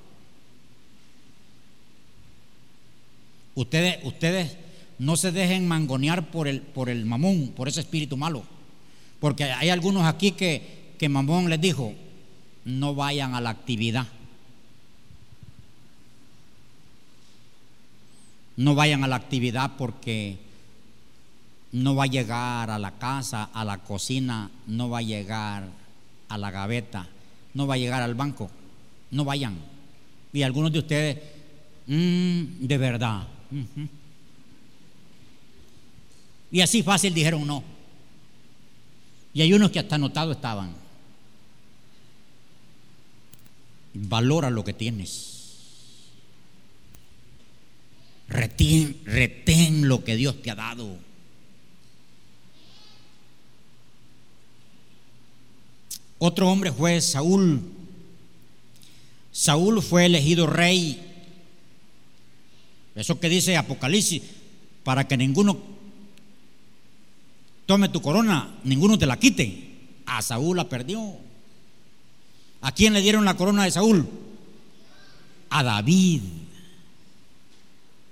[3.54, 4.56] Ustedes, ustedes
[4.98, 8.44] no se dejen mangonear por el, por el mamón, por ese espíritu malo.
[9.18, 11.94] Porque hay algunos aquí que, que mamón les dijo,
[12.64, 14.06] no vayan a la actividad.
[18.60, 20.36] no vayan a la actividad porque
[21.72, 25.64] no va a llegar a la casa, a la cocina, no va a llegar
[26.28, 27.08] a la gaveta,
[27.54, 28.50] no va a llegar al banco.
[29.12, 29.56] No vayan.
[30.34, 31.18] Y algunos de ustedes,
[31.86, 33.26] mm, de verdad.
[36.50, 37.62] Y así fácil dijeron no.
[39.32, 40.74] Y hay unos que hasta anotados estaban.
[43.94, 45.38] Valora lo que tienes.
[48.28, 50.96] Retén, retén lo que Dios te ha dado.
[56.18, 57.60] Otro hombre fue Saúl.
[59.32, 61.09] Saúl fue elegido rey.
[62.94, 64.22] Eso que dice Apocalipsis,
[64.84, 65.58] para que ninguno
[67.66, 69.68] tome tu corona, ninguno te la quite.
[70.06, 71.16] A Saúl la perdió.
[72.62, 74.08] ¿A quién le dieron la corona de Saúl?
[75.50, 76.22] A David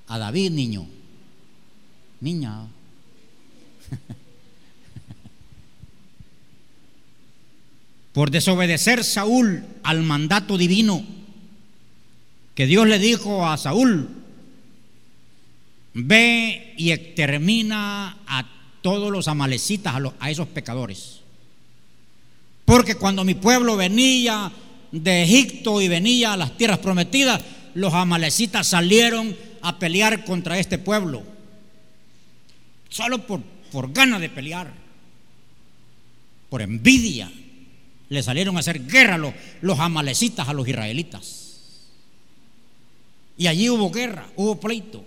[0.08, 0.86] a David, niño.
[2.20, 2.66] Niña.
[8.12, 11.04] Por desobedecer Saúl al mandato divino
[12.54, 14.08] que Dios le dijo a Saúl,
[16.06, 18.48] ve y extermina a
[18.82, 21.20] todos los amalecitas, a, a esos pecadores.
[22.64, 24.52] Porque cuando mi pueblo venía
[24.92, 27.42] de Egipto y venía a las tierras prometidas,
[27.74, 31.22] los amalecitas salieron a pelear contra este pueblo.
[32.88, 33.42] Solo por,
[33.72, 34.72] por ganas de pelear.
[36.48, 37.30] Por envidia.
[38.08, 41.88] Le salieron a hacer guerra los, los amalecitas a los israelitas.
[43.36, 45.04] Y allí hubo guerra, hubo pleito.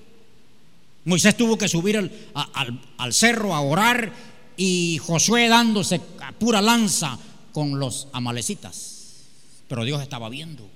[1.05, 4.13] Moisés tuvo que subir al, cerro a orar
[4.55, 5.99] y Josué dándose
[6.39, 7.17] pura lanza
[7.51, 9.25] con los amalecitas.
[9.67, 10.69] Pero Dios estaba viendo.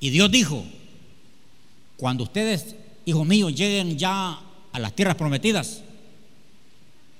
[0.00, 0.64] Y Dios dijo,
[1.96, 2.74] cuando ustedes,
[3.04, 4.40] hijos míos, lleguen ya
[4.72, 5.82] a las tierras prometidas,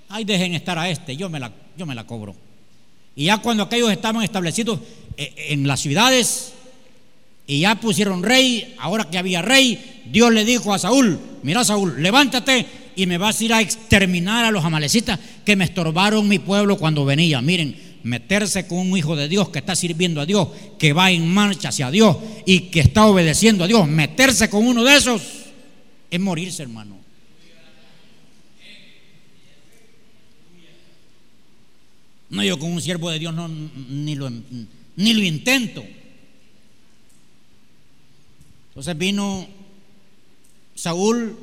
[0.09, 2.35] ay, dejen estar a este, yo me la, yo me la cobro.
[3.15, 4.81] Y ya cuando aquellos estaban establecidos
[5.17, 6.55] eh, en las ciudades
[7.51, 12.01] y ya pusieron rey, ahora que había rey, Dios le dijo a Saúl, mira Saúl,
[12.01, 16.39] levántate y me vas a ir a exterminar a los amalecitas que me estorbaron mi
[16.39, 17.43] pueblo cuando venía.
[17.43, 20.47] Miren, meterse con un hijo de Dios que está sirviendo a Dios,
[20.79, 24.85] que va en marcha hacia Dios y que está obedeciendo a Dios, meterse con uno
[24.85, 25.21] de esos
[26.09, 27.01] es morirse, hermano.
[32.29, 35.85] No, yo con un siervo de Dios no, ni, lo, ni lo intento.
[38.81, 39.47] Entonces vino
[40.75, 41.39] Saúl,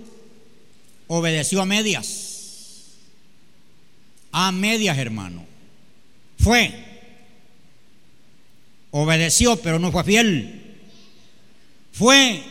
[1.06, 2.96] obedeció a medias.
[4.32, 5.46] A medias, hermano.
[6.40, 6.74] Fue.
[8.90, 10.80] Obedeció, pero no fue fiel.
[11.92, 12.44] Fue.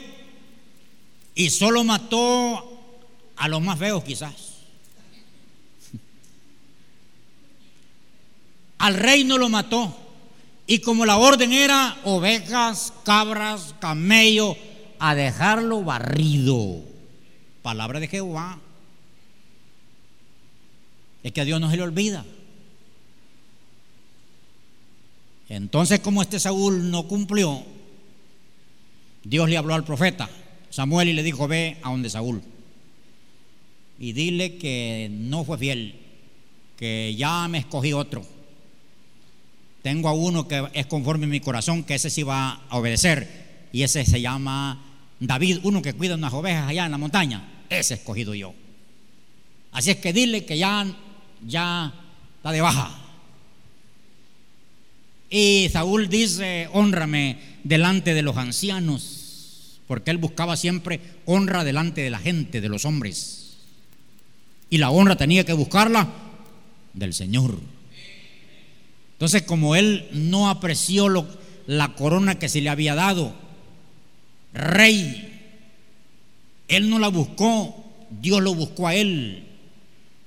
[1.34, 2.80] Y solo mató
[3.34, 4.34] a los más feos quizás.
[8.78, 9.92] Al rey no lo mató.
[10.68, 14.56] Y como la orden era ovejas, cabras, camello,
[14.98, 16.80] a dejarlo barrido.
[17.62, 18.58] Palabra de Jehová.
[21.22, 22.24] Es que a Dios no se le olvida.
[25.48, 27.62] Entonces, como este Saúl no cumplió,
[29.24, 30.28] Dios le habló al profeta
[30.70, 32.42] Samuel y le dijo, ve a donde Saúl.
[33.98, 35.94] Y dile que no fue fiel,
[36.76, 38.24] que ya me escogí otro
[39.86, 43.68] tengo a uno que es conforme a mi corazón, que ese sí va a obedecer.
[43.72, 44.84] Y ese se llama
[45.20, 47.64] David, uno que cuida unas ovejas allá en la montaña.
[47.68, 48.54] Ese escogido yo.
[49.72, 50.86] Así es que dile que ya,
[51.46, 51.92] ya
[52.36, 52.98] está de baja.
[55.28, 62.10] Y Saúl dice, honrame delante de los ancianos, porque él buscaba siempre honra delante de
[62.10, 63.56] la gente, de los hombres.
[64.70, 66.08] Y la honra tenía que buscarla
[66.92, 67.58] del Señor.
[69.12, 71.08] Entonces, como él no apreció
[71.66, 73.34] la corona que se le había dado,
[74.56, 75.26] rey,
[76.68, 79.44] él no la buscó, Dios lo buscó a él.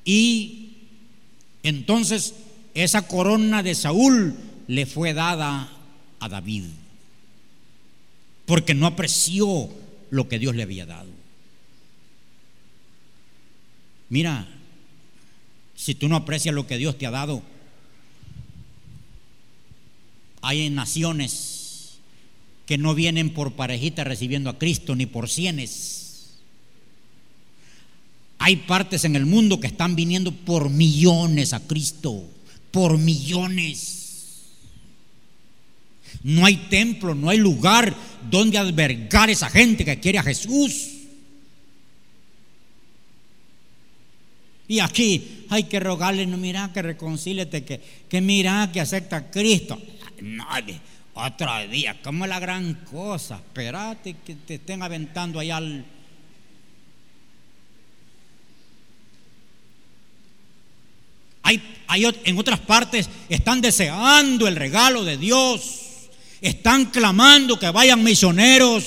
[0.05, 0.77] Y
[1.63, 2.35] entonces
[2.73, 4.35] esa corona de Saúl
[4.67, 5.69] le fue dada
[6.19, 6.65] a David,
[8.45, 9.69] porque no apreció
[10.09, 11.09] lo que Dios le había dado.
[14.09, 14.47] Mira,
[15.75, 17.43] si tú no aprecias lo que Dios te ha dado,
[20.41, 21.58] hay naciones
[22.69, 26.35] que no vienen por parejita recibiendo a Cristo ni por cienes.
[28.37, 32.29] Hay partes en el mundo que están viniendo por millones a Cristo,
[32.69, 34.43] por millones.
[36.21, 37.95] No hay templo, no hay lugar
[38.29, 40.89] donde albergar esa gente que quiere a Jesús.
[44.67, 49.31] Y aquí hay que rogarle, no mira que reconcíliate, que, que mira que acepta a
[49.31, 49.81] Cristo
[50.21, 50.79] nadie.
[51.21, 53.35] Otro día, como la gran cosa.
[53.35, 55.85] Espérate que te estén aventando allá al.
[61.43, 66.09] Hay, hay, en otras partes están deseando el regalo de Dios,
[66.39, 68.85] están clamando que vayan misioneros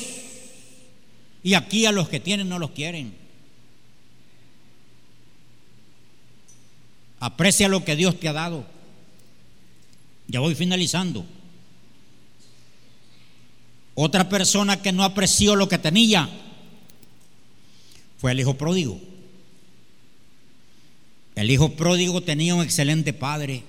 [1.43, 3.15] y aquí a los que tienen no los quieren.
[7.21, 8.65] Aprecia lo que Dios te ha dado.
[10.29, 11.27] Ya voy finalizando.
[13.95, 16.29] Otra persona que no apreció lo que tenía
[18.19, 19.01] fue el hijo pródigo.
[21.35, 23.65] El hijo pródigo tenía un excelente padre,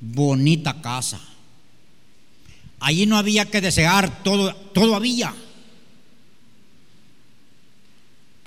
[0.00, 1.20] bonita casa.
[2.80, 5.34] Allí no había que desear, todo, todo había.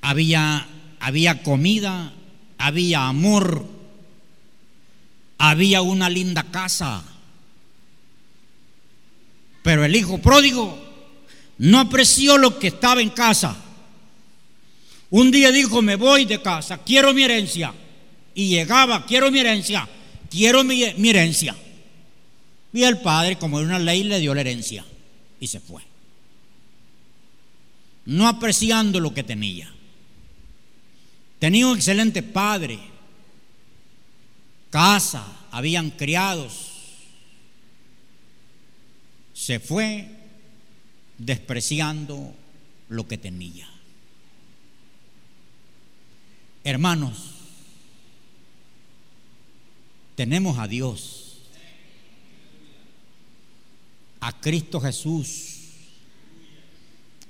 [0.01, 0.67] Había,
[0.99, 2.13] había comida,
[2.57, 3.65] había amor,
[5.37, 7.03] había una linda casa.
[9.69, 10.83] Pero el hijo pródigo
[11.59, 13.55] no apreció lo que estaba en casa.
[15.11, 17.71] Un día dijo, me voy de casa, quiero mi herencia.
[18.33, 19.87] Y llegaba, quiero mi herencia,
[20.27, 21.55] quiero mi, herencia.
[22.73, 24.83] Y el padre, como era una ley, le dio la herencia
[25.39, 25.83] y se fue.
[28.05, 29.71] No apreciando lo que tenía.
[31.37, 32.79] Tenía un excelente padre,
[34.71, 36.68] casa, habían criados.
[39.39, 40.05] Se fue
[41.17, 42.35] despreciando
[42.89, 43.69] lo que tenía.
[46.65, 47.35] Hermanos,
[50.15, 51.37] tenemos a Dios,
[54.19, 55.59] a Cristo Jesús,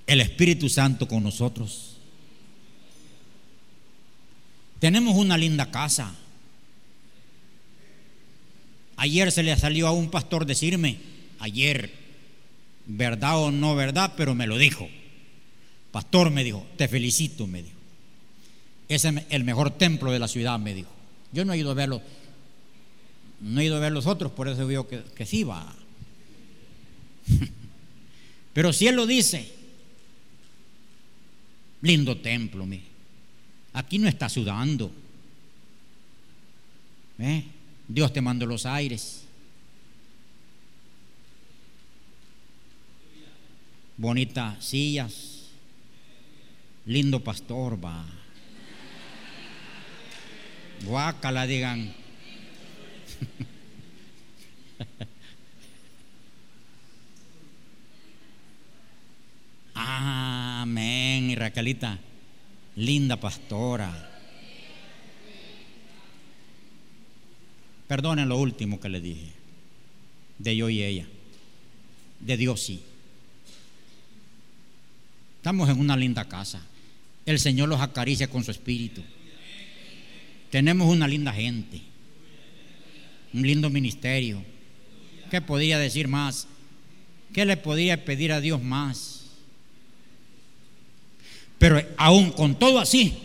[0.07, 1.97] el Espíritu Santo con nosotros.
[4.79, 6.15] Tenemos una linda casa.
[8.97, 11.91] Ayer se le salió a un pastor decirme, ayer,
[12.85, 14.87] verdad o no verdad, pero me lo dijo.
[15.91, 17.75] Pastor me dijo, te felicito, me dijo.
[18.87, 20.89] Es el mejor templo de la ciudad, me dijo.
[21.31, 22.01] Yo no he ido a verlo,
[23.41, 25.75] no he ido a ver los otros, por eso veo que, que sí va.
[28.53, 29.51] Pero si él lo dice,
[31.81, 32.81] lindo templo, mi.
[33.73, 34.91] Aquí no está sudando.
[37.19, 37.43] ¿Eh?
[37.87, 39.25] Dios te mandó los aires.
[43.99, 45.49] Bonitas sillas.
[46.85, 48.05] Lindo pastor, va.
[50.85, 51.93] Guácala, digan.
[59.73, 61.99] Amén, y Raquelita,
[62.77, 63.91] linda pastora.
[67.89, 69.33] Perdonen lo último que le dije,
[70.37, 71.05] de yo y ella,
[72.21, 72.81] de Dios sí.
[75.49, 76.61] Estamos en una linda casa.
[77.25, 79.01] El Señor los acaricia con su espíritu.
[80.51, 81.81] Tenemos una linda gente,
[83.33, 84.43] un lindo ministerio.
[85.31, 86.47] ¿Qué podría decir más?
[87.33, 89.23] ¿Qué le podría pedir a Dios más?
[91.57, 93.17] Pero aún con todo así,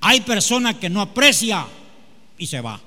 [0.00, 1.66] hay personas que no aprecia
[2.38, 2.80] y se va.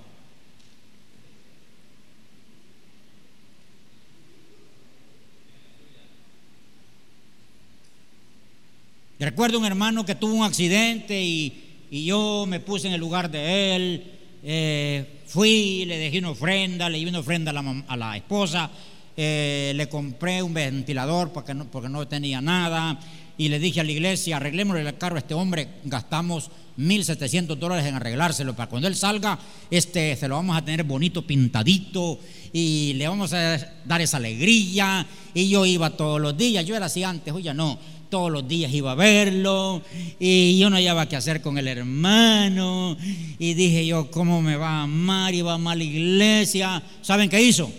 [9.18, 13.76] Recuerdo un hermano que tuvo un accidente y, yo me puse en el lugar de
[13.76, 14.04] él,
[14.44, 17.54] eh, fui, le dejé una ofrenda, le di una ofrenda
[17.88, 18.70] a la, esposa,
[19.16, 23.00] eh, le compré un ventilador porque no, tenía nada
[23.38, 27.86] y le dije a la iglesia, arreglémosle el carro a este hombre, gastamos 1.700 dólares
[27.86, 29.40] en arreglárselo para cuando él salga,
[29.72, 32.20] este, se lo vamos a tener bonito, pintadito
[32.52, 36.88] y le vamos a dar esa alegría y yo iba todos los días, yo era
[36.88, 37.80] así antes, oye no,
[38.10, 39.82] todos los días iba a verlo
[40.20, 42.98] y yo no hallaba qué hacer con el hermano
[43.40, 45.34] y dije yo, ¿cómo me va a amar?
[45.34, 46.82] Iba a amar la iglesia.
[47.02, 47.72] ¿Saben qué hizo?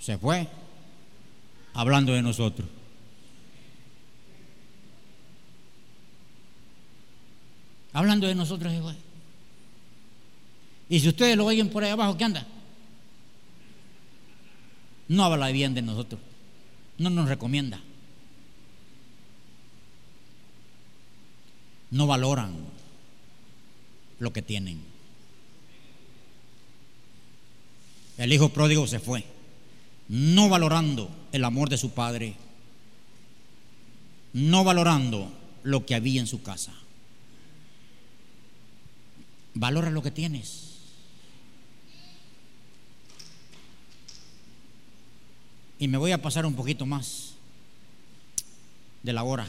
[0.00, 0.46] Se fue
[1.74, 2.68] hablando de nosotros.
[7.92, 8.94] Hablando de nosotros se fue.
[10.88, 12.46] Y si ustedes lo oyen por ahí abajo, ¿qué anda?
[15.08, 16.20] No habla bien de nosotros,
[16.98, 17.80] no nos recomienda,
[21.90, 22.54] no valoran
[24.18, 24.80] lo que tienen.
[28.18, 29.24] El hijo pródigo se fue,
[30.08, 32.34] no valorando el amor de su padre,
[34.32, 35.30] no valorando
[35.62, 36.72] lo que había en su casa.
[39.54, 40.65] Valora lo que tienes.
[45.78, 47.34] Y me voy a pasar un poquito más
[49.02, 49.46] de la hora.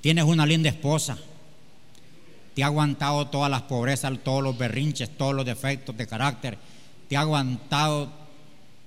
[0.00, 1.18] Tienes una linda esposa.
[2.54, 6.58] Te ha aguantado todas las pobrezas, todos los berrinches, todos los defectos de carácter.
[7.08, 8.12] Te ha aguantado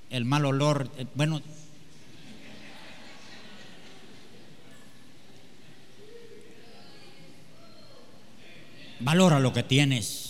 [0.09, 0.89] el mal olor.
[0.97, 1.41] Eh, bueno,
[8.99, 10.26] valora lo que tienes.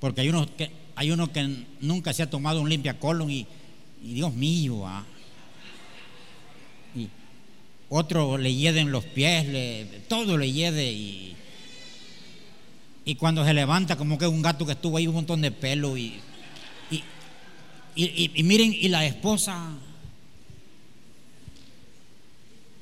[0.00, 3.46] Porque hay uno que, hay uno que nunca se ha tomado un limpia colon y,
[4.00, 5.04] Dios mío, ah.
[6.94, 7.08] y
[7.88, 11.34] otro le hieden los pies, le, todo le hiede y,
[13.04, 15.50] y cuando se levanta como que es un gato que estuvo ahí un montón de
[15.50, 16.20] pelo y,
[16.90, 17.02] y,
[18.34, 19.72] y miren, y la esposa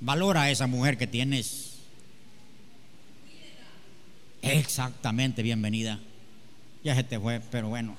[0.00, 1.78] valora a esa mujer que tienes.
[4.42, 5.98] Exactamente, bienvenida.
[6.86, 7.96] Ya se te fue, pero bueno.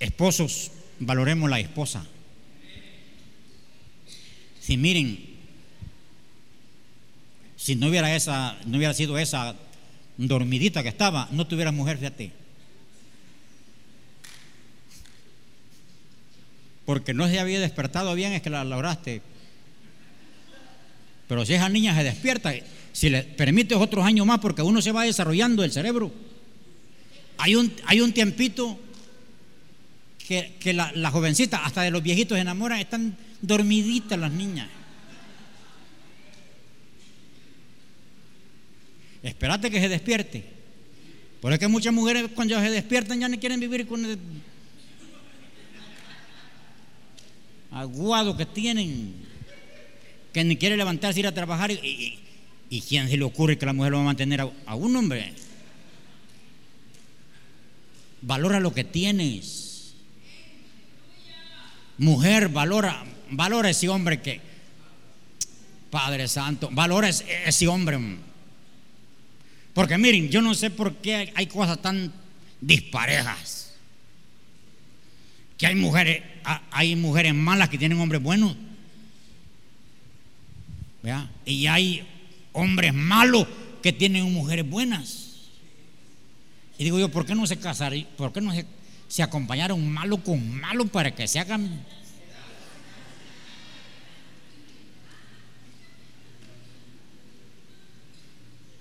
[0.00, 2.04] Esposos, valoremos la esposa.
[4.58, 5.24] Si miren,
[7.56, 9.54] si no hubiera esa, no hubiera sido esa
[10.16, 12.32] dormidita que estaba, no tuviera mujer, fíjate.
[16.86, 19.20] Porque no se había despertado bien, es que la lograste.
[21.28, 22.54] Pero si esa niña se despierta,
[22.92, 26.12] si le permites otros años más, porque uno se va desarrollando el cerebro,
[27.38, 28.78] Hay un, hay un tiempito
[30.26, 34.68] que, que la, la jovencita, hasta de los viejitos se enamoran, están dormiditas las niñas.
[39.22, 40.44] Espérate que se despierte.
[41.40, 44.18] Por eso que muchas mujeres cuando se despiertan ya no quieren vivir con el
[47.80, 49.14] aguado que tienen,
[50.32, 51.70] que ni quiere levantarse ir a trabajar.
[51.70, 52.20] Y,
[52.88, 55.32] quién se le ocurre que la mujer lo va a mantener a, a un hombre?
[58.22, 59.94] Valora lo que tienes.
[61.98, 64.40] Mujer, valora, valora ese hombre que,
[65.90, 67.98] Padre Santo, valora ese hombre.
[69.72, 72.12] Porque miren, yo no sé por qué hay cosas tan
[72.60, 73.65] disparejas.
[75.58, 76.22] Que hay mujeres,
[76.70, 78.56] hay mujeres malas que tienen hombres buenos.
[81.44, 82.06] Y hay
[82.52, 83.46] hombres malos
[83.82, 85.26] que tienen mujeres buenas.
[86.78, 88.06] Y digo yo, ¿por qué no se casaron?
[88.16, 88.52] ¿Por qué no
[89.08, 91.84] se, acompañaron malo con malo para que se hagan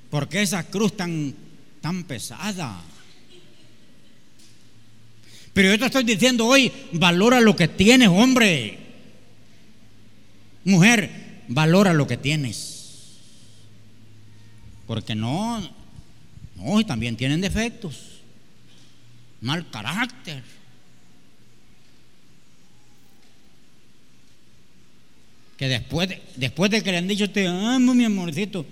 [0.09, 1.36] ¿Por qué esa cruz tan,
[1.82, 2.82] tan pesada?
[5.56, 8.78] Pero yo te estoy diciendo hoy, valora lo que tienes, hombre.
[10.66, 11.10] Mujer,
[11.47, 13.20] valora lo que tienes.
[14.86, 15.62] Porque no,
[16.58, 18.20] no, también tienen defectos.
[19.39, 20.43] Mal carácter.
[25.56, 28.66] Que después, después de que le han dicho te amo, mi amorcito,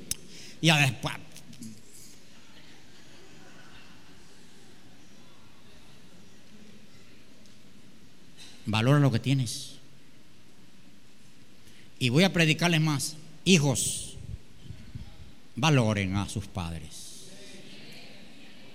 [0.60, 1.14] y después,
[8.66, 9.74] Valora lo que tienes.
[12.00, 13.16] Y voy a predicarles más.
[13.46, 14.16] Hijos,
[15.56, 17.28] valoren a sus padres.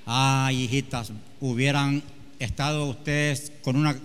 [0.07, 2.03] Ay, hijitas, hubieran
[2.39, 3.99] estado ustedes con una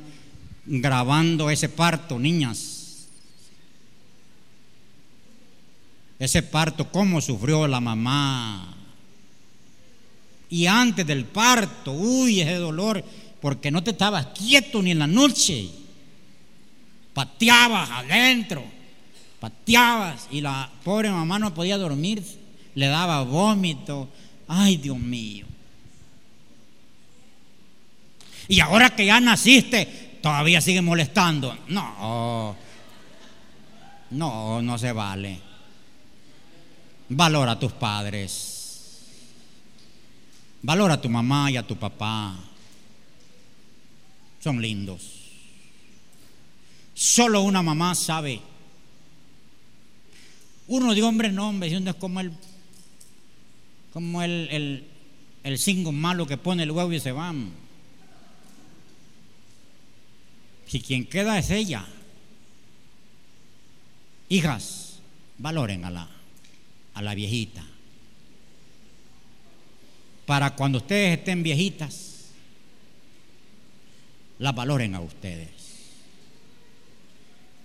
[0.65, 3.07] grabando ese parto, niñas.
[6.19, 8.75] Ese parto, cómo sufrió la mamá.
[10.49, 13.03] Y antes del parto, uy, ese dolor
[13.43, 15.69] porque no te estabas quieto ni en la noche.
[17.13, 18.63] Pateabas adentro,
[19.37, 22.23] pateabas y la pobre mamá no podía dormir,
[22.73, 24.07] le daba vómito.
[24.47, 25.45] Ay, Dios mío.
[28.47, 31.57] Y ahora que ya naciste, todavía sigue molestando.
[31.67, 32.55] No,
[34.11, 35.37] no, no se vale.
[37.09, 39.01] Valora a tus padres.
[40.61, 42.52] Valora a tu mamá y a tu papá
[44.43, 45.01] son lindos.
[46.93, 48.41] Solo una mamá sabe.
[50.67, 52.31] Uno de hombres no, hombre, uno es como el,
[53.93, 54.87] como el, el,
[55.43, 57.33] el cingo malo que pone el huevo y se va.
[60.67, 61.85] Si quien queda es ella.
[64.27, 64.99] Hijas,
[65.37, 66.09] valoren a la,
[66.95, 67.63] a la viejita.
[70.25, 72.12] Para cuando ustedes estén viejitas,
[74.43, 75.47] la valoren a ustedes.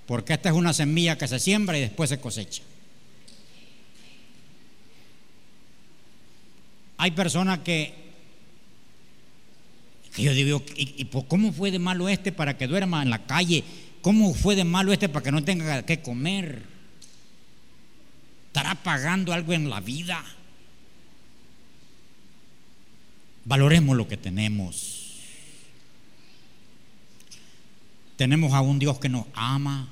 [0.07, 2.63] Porque esta es una semilla que se siembra y después se cosecha.
[6.99, 7.93] Hay personas que,
[10.15, 13.65] que yo digo, ¿y, cómo fue de malo este para que duerma en la calle?
[14.01, 16.63] ¿Cómo fue de malo este para que no tenga que comer?
[18.47, 20.25] ¿Estará pagando algo en la vida?
[23.45, 24.98] Valoremos lo que tenemos.
[28.19, 29.89] Tenemos a un Dios que nos ama,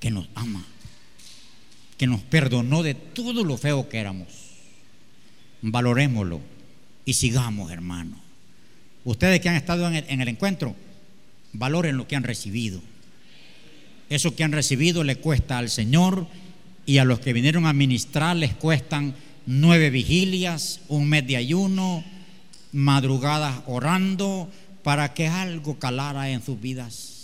[0.00, 0.64] que nos ama,
[1.96, 4.26] que nos perdonó de todo lo feo que éramos.
[5.62, 6.40] Valorémoslo
[7.04, 8.20] y sigamos, hermano.
[9.04, 10.74] Ustedes que han estado en el, en el encuentro,
[11.52, 12.80] valoren lo que han recibido.
[14.10, 16.26] Eso que han recibido le cuesta al Señor
[16.84, 19.14] y a los que vinieron a ministrar les cuestan
[19.46, 22.02] nueve vigilias, un mes de ayuno,
[22.74, 24.50] madrugadas orando,
[24.84, 27.14] para que algo calara en sus vidas.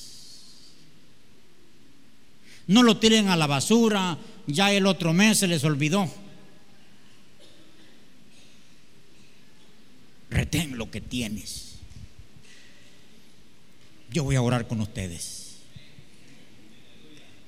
[2.67, 6.11] No lo tiren a la basura, ya el otro mes se les olvidó.
[10.31, 11.75] Retén lo que tienes.
[14.11, 15.59] Yo voy a orar con ustedes.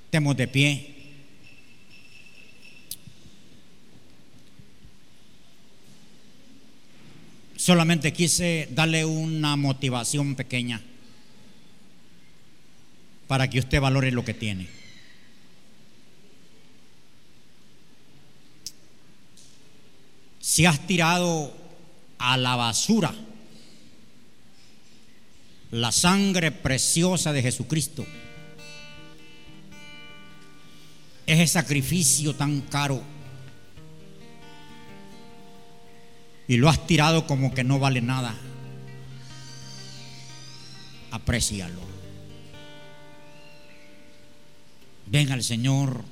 [0.05, 1.02] Estemos de pie.
[7.63, 10.81] Solamente quise darle una motivación pequeña
[13.29, 14.83] para que usted valore lo que tiene.
[20.53, 21.51] si has tirado
[22.19, 23.15] a la basura
[25.71, 28.05] la sangre preciosa de Jesucristo,
[31.25, 33.03] ese sacrificio tan caro,
[36.49, 38.35] y lo has tirado como que no vale nada,
[41.11, 41.81] aprécialo.
[45.07, 46.05] Ven al Señor,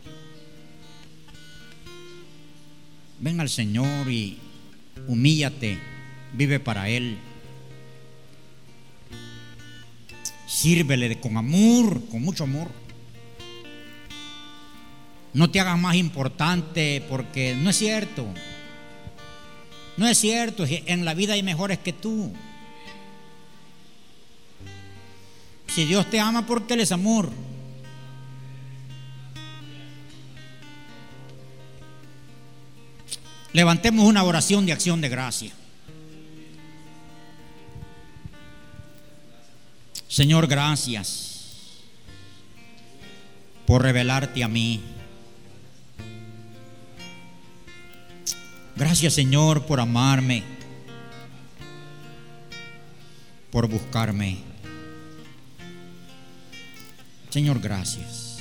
[3.18, 4.38] ven al Señor y
[5.06, 5.78] humíllate,
[6.34, 7.18] vive para Él.
[10.46, 12.68] Sírvele con amor, con mucho amor.
[15.32, 18.26] No te hagas más importante porque no es cierto.
[19.96, 22.32] No es cierto, en la vida hay mejores que tú.
[25.66, 27.30] Si Dios te ama, porque Él es amor.
[33.52, 35.52] Levantemos una oración de acción de gracia.
[40.08, 41.30] Señor, gracias
[43.66, 44.80] por revelarte a mí.
[48.80, 50.42] Gracias Señor por amarme,
[53.50, 54.38] por buscarme.
[57.28, 58.38] Señor, gracias.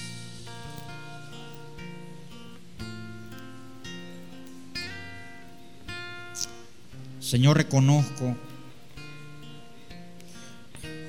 [7.20, 8.38] Señor, reconozco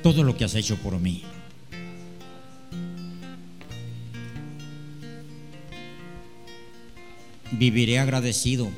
[0.03, 1.23] todo lo que has hecho por mí.
[7.53, 8.69] Viviré agradecido.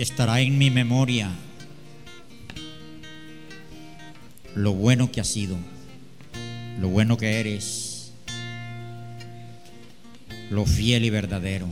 [0.00, 1.30] Estará en mi memoria
[4.54, 5.58] lo bueno que has sido,
[6.80, 8.14] lo bueno que eres,
[10.48, 11.68] lo fiel y verdadero.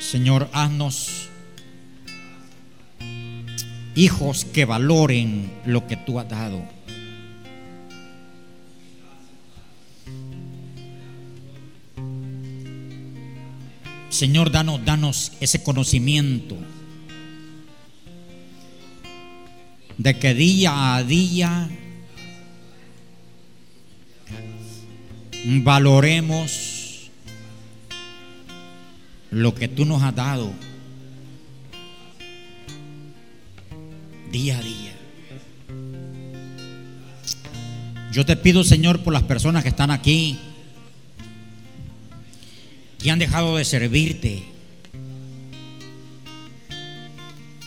[0.00, 1.28] Señor, haznos
[3.94, 6.66] hijos que valoren lo que tú has dado.
[14.14, 16.56] Señor, danos, danos ese conocimiento
[19.98, 21.68] de que día a día
[25.64, 27.10] valoremos
[29.32, 30.52] lo que tú nos has dado
[34.30, 34.94] día a día.
[38.12, 40.38] Yo te pido, Señor, por las personas que están aquí,
[43.04, 44.42] que han dejado de servirte,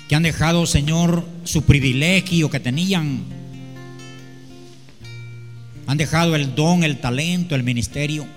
[0.10, 3.24] que han dejado, Señor, su privilegio que tenían,
[5.86, 8.28] han dejado el don, el talento, el ministerio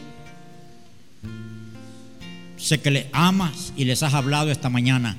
[2.61, 5.17] Sé que le amas y les has hablado esta mañana.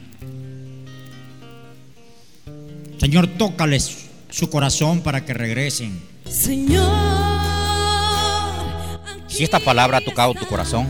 [2.99, 5.99] Señor, tócales su corazón para que regresen.
[6.29, 6.87] Señor.
[9.27, 10.87] Si esta palabra ha tocado tu corazón,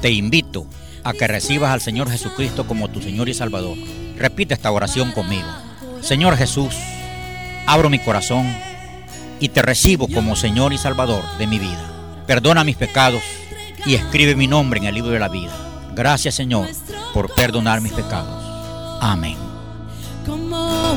[0.00, 0.66] te invito
[1.04, 3.76] a que recibas al Señor Jesucristo como tu Señor y Salvador.
[4.16, 5.48] Repite esta oración conmigo.
[6.00, 6.74] Señor Jesús,
[7.66, 8.46] abro mi corazón
[9.38, 12.24] y te recibo como Señor y Salvador de mi vida.
[12.26, 13.22] Perdona mis pecados
[13.86, 15.52] y escribe mi nombre en el libro de la vida.
[15.94, 16.68] Gracias Señor
[17.12, 18.98] por perdonar mis pecados.
[19.00, 19.36] Amén.
[20.26, 20.96] Como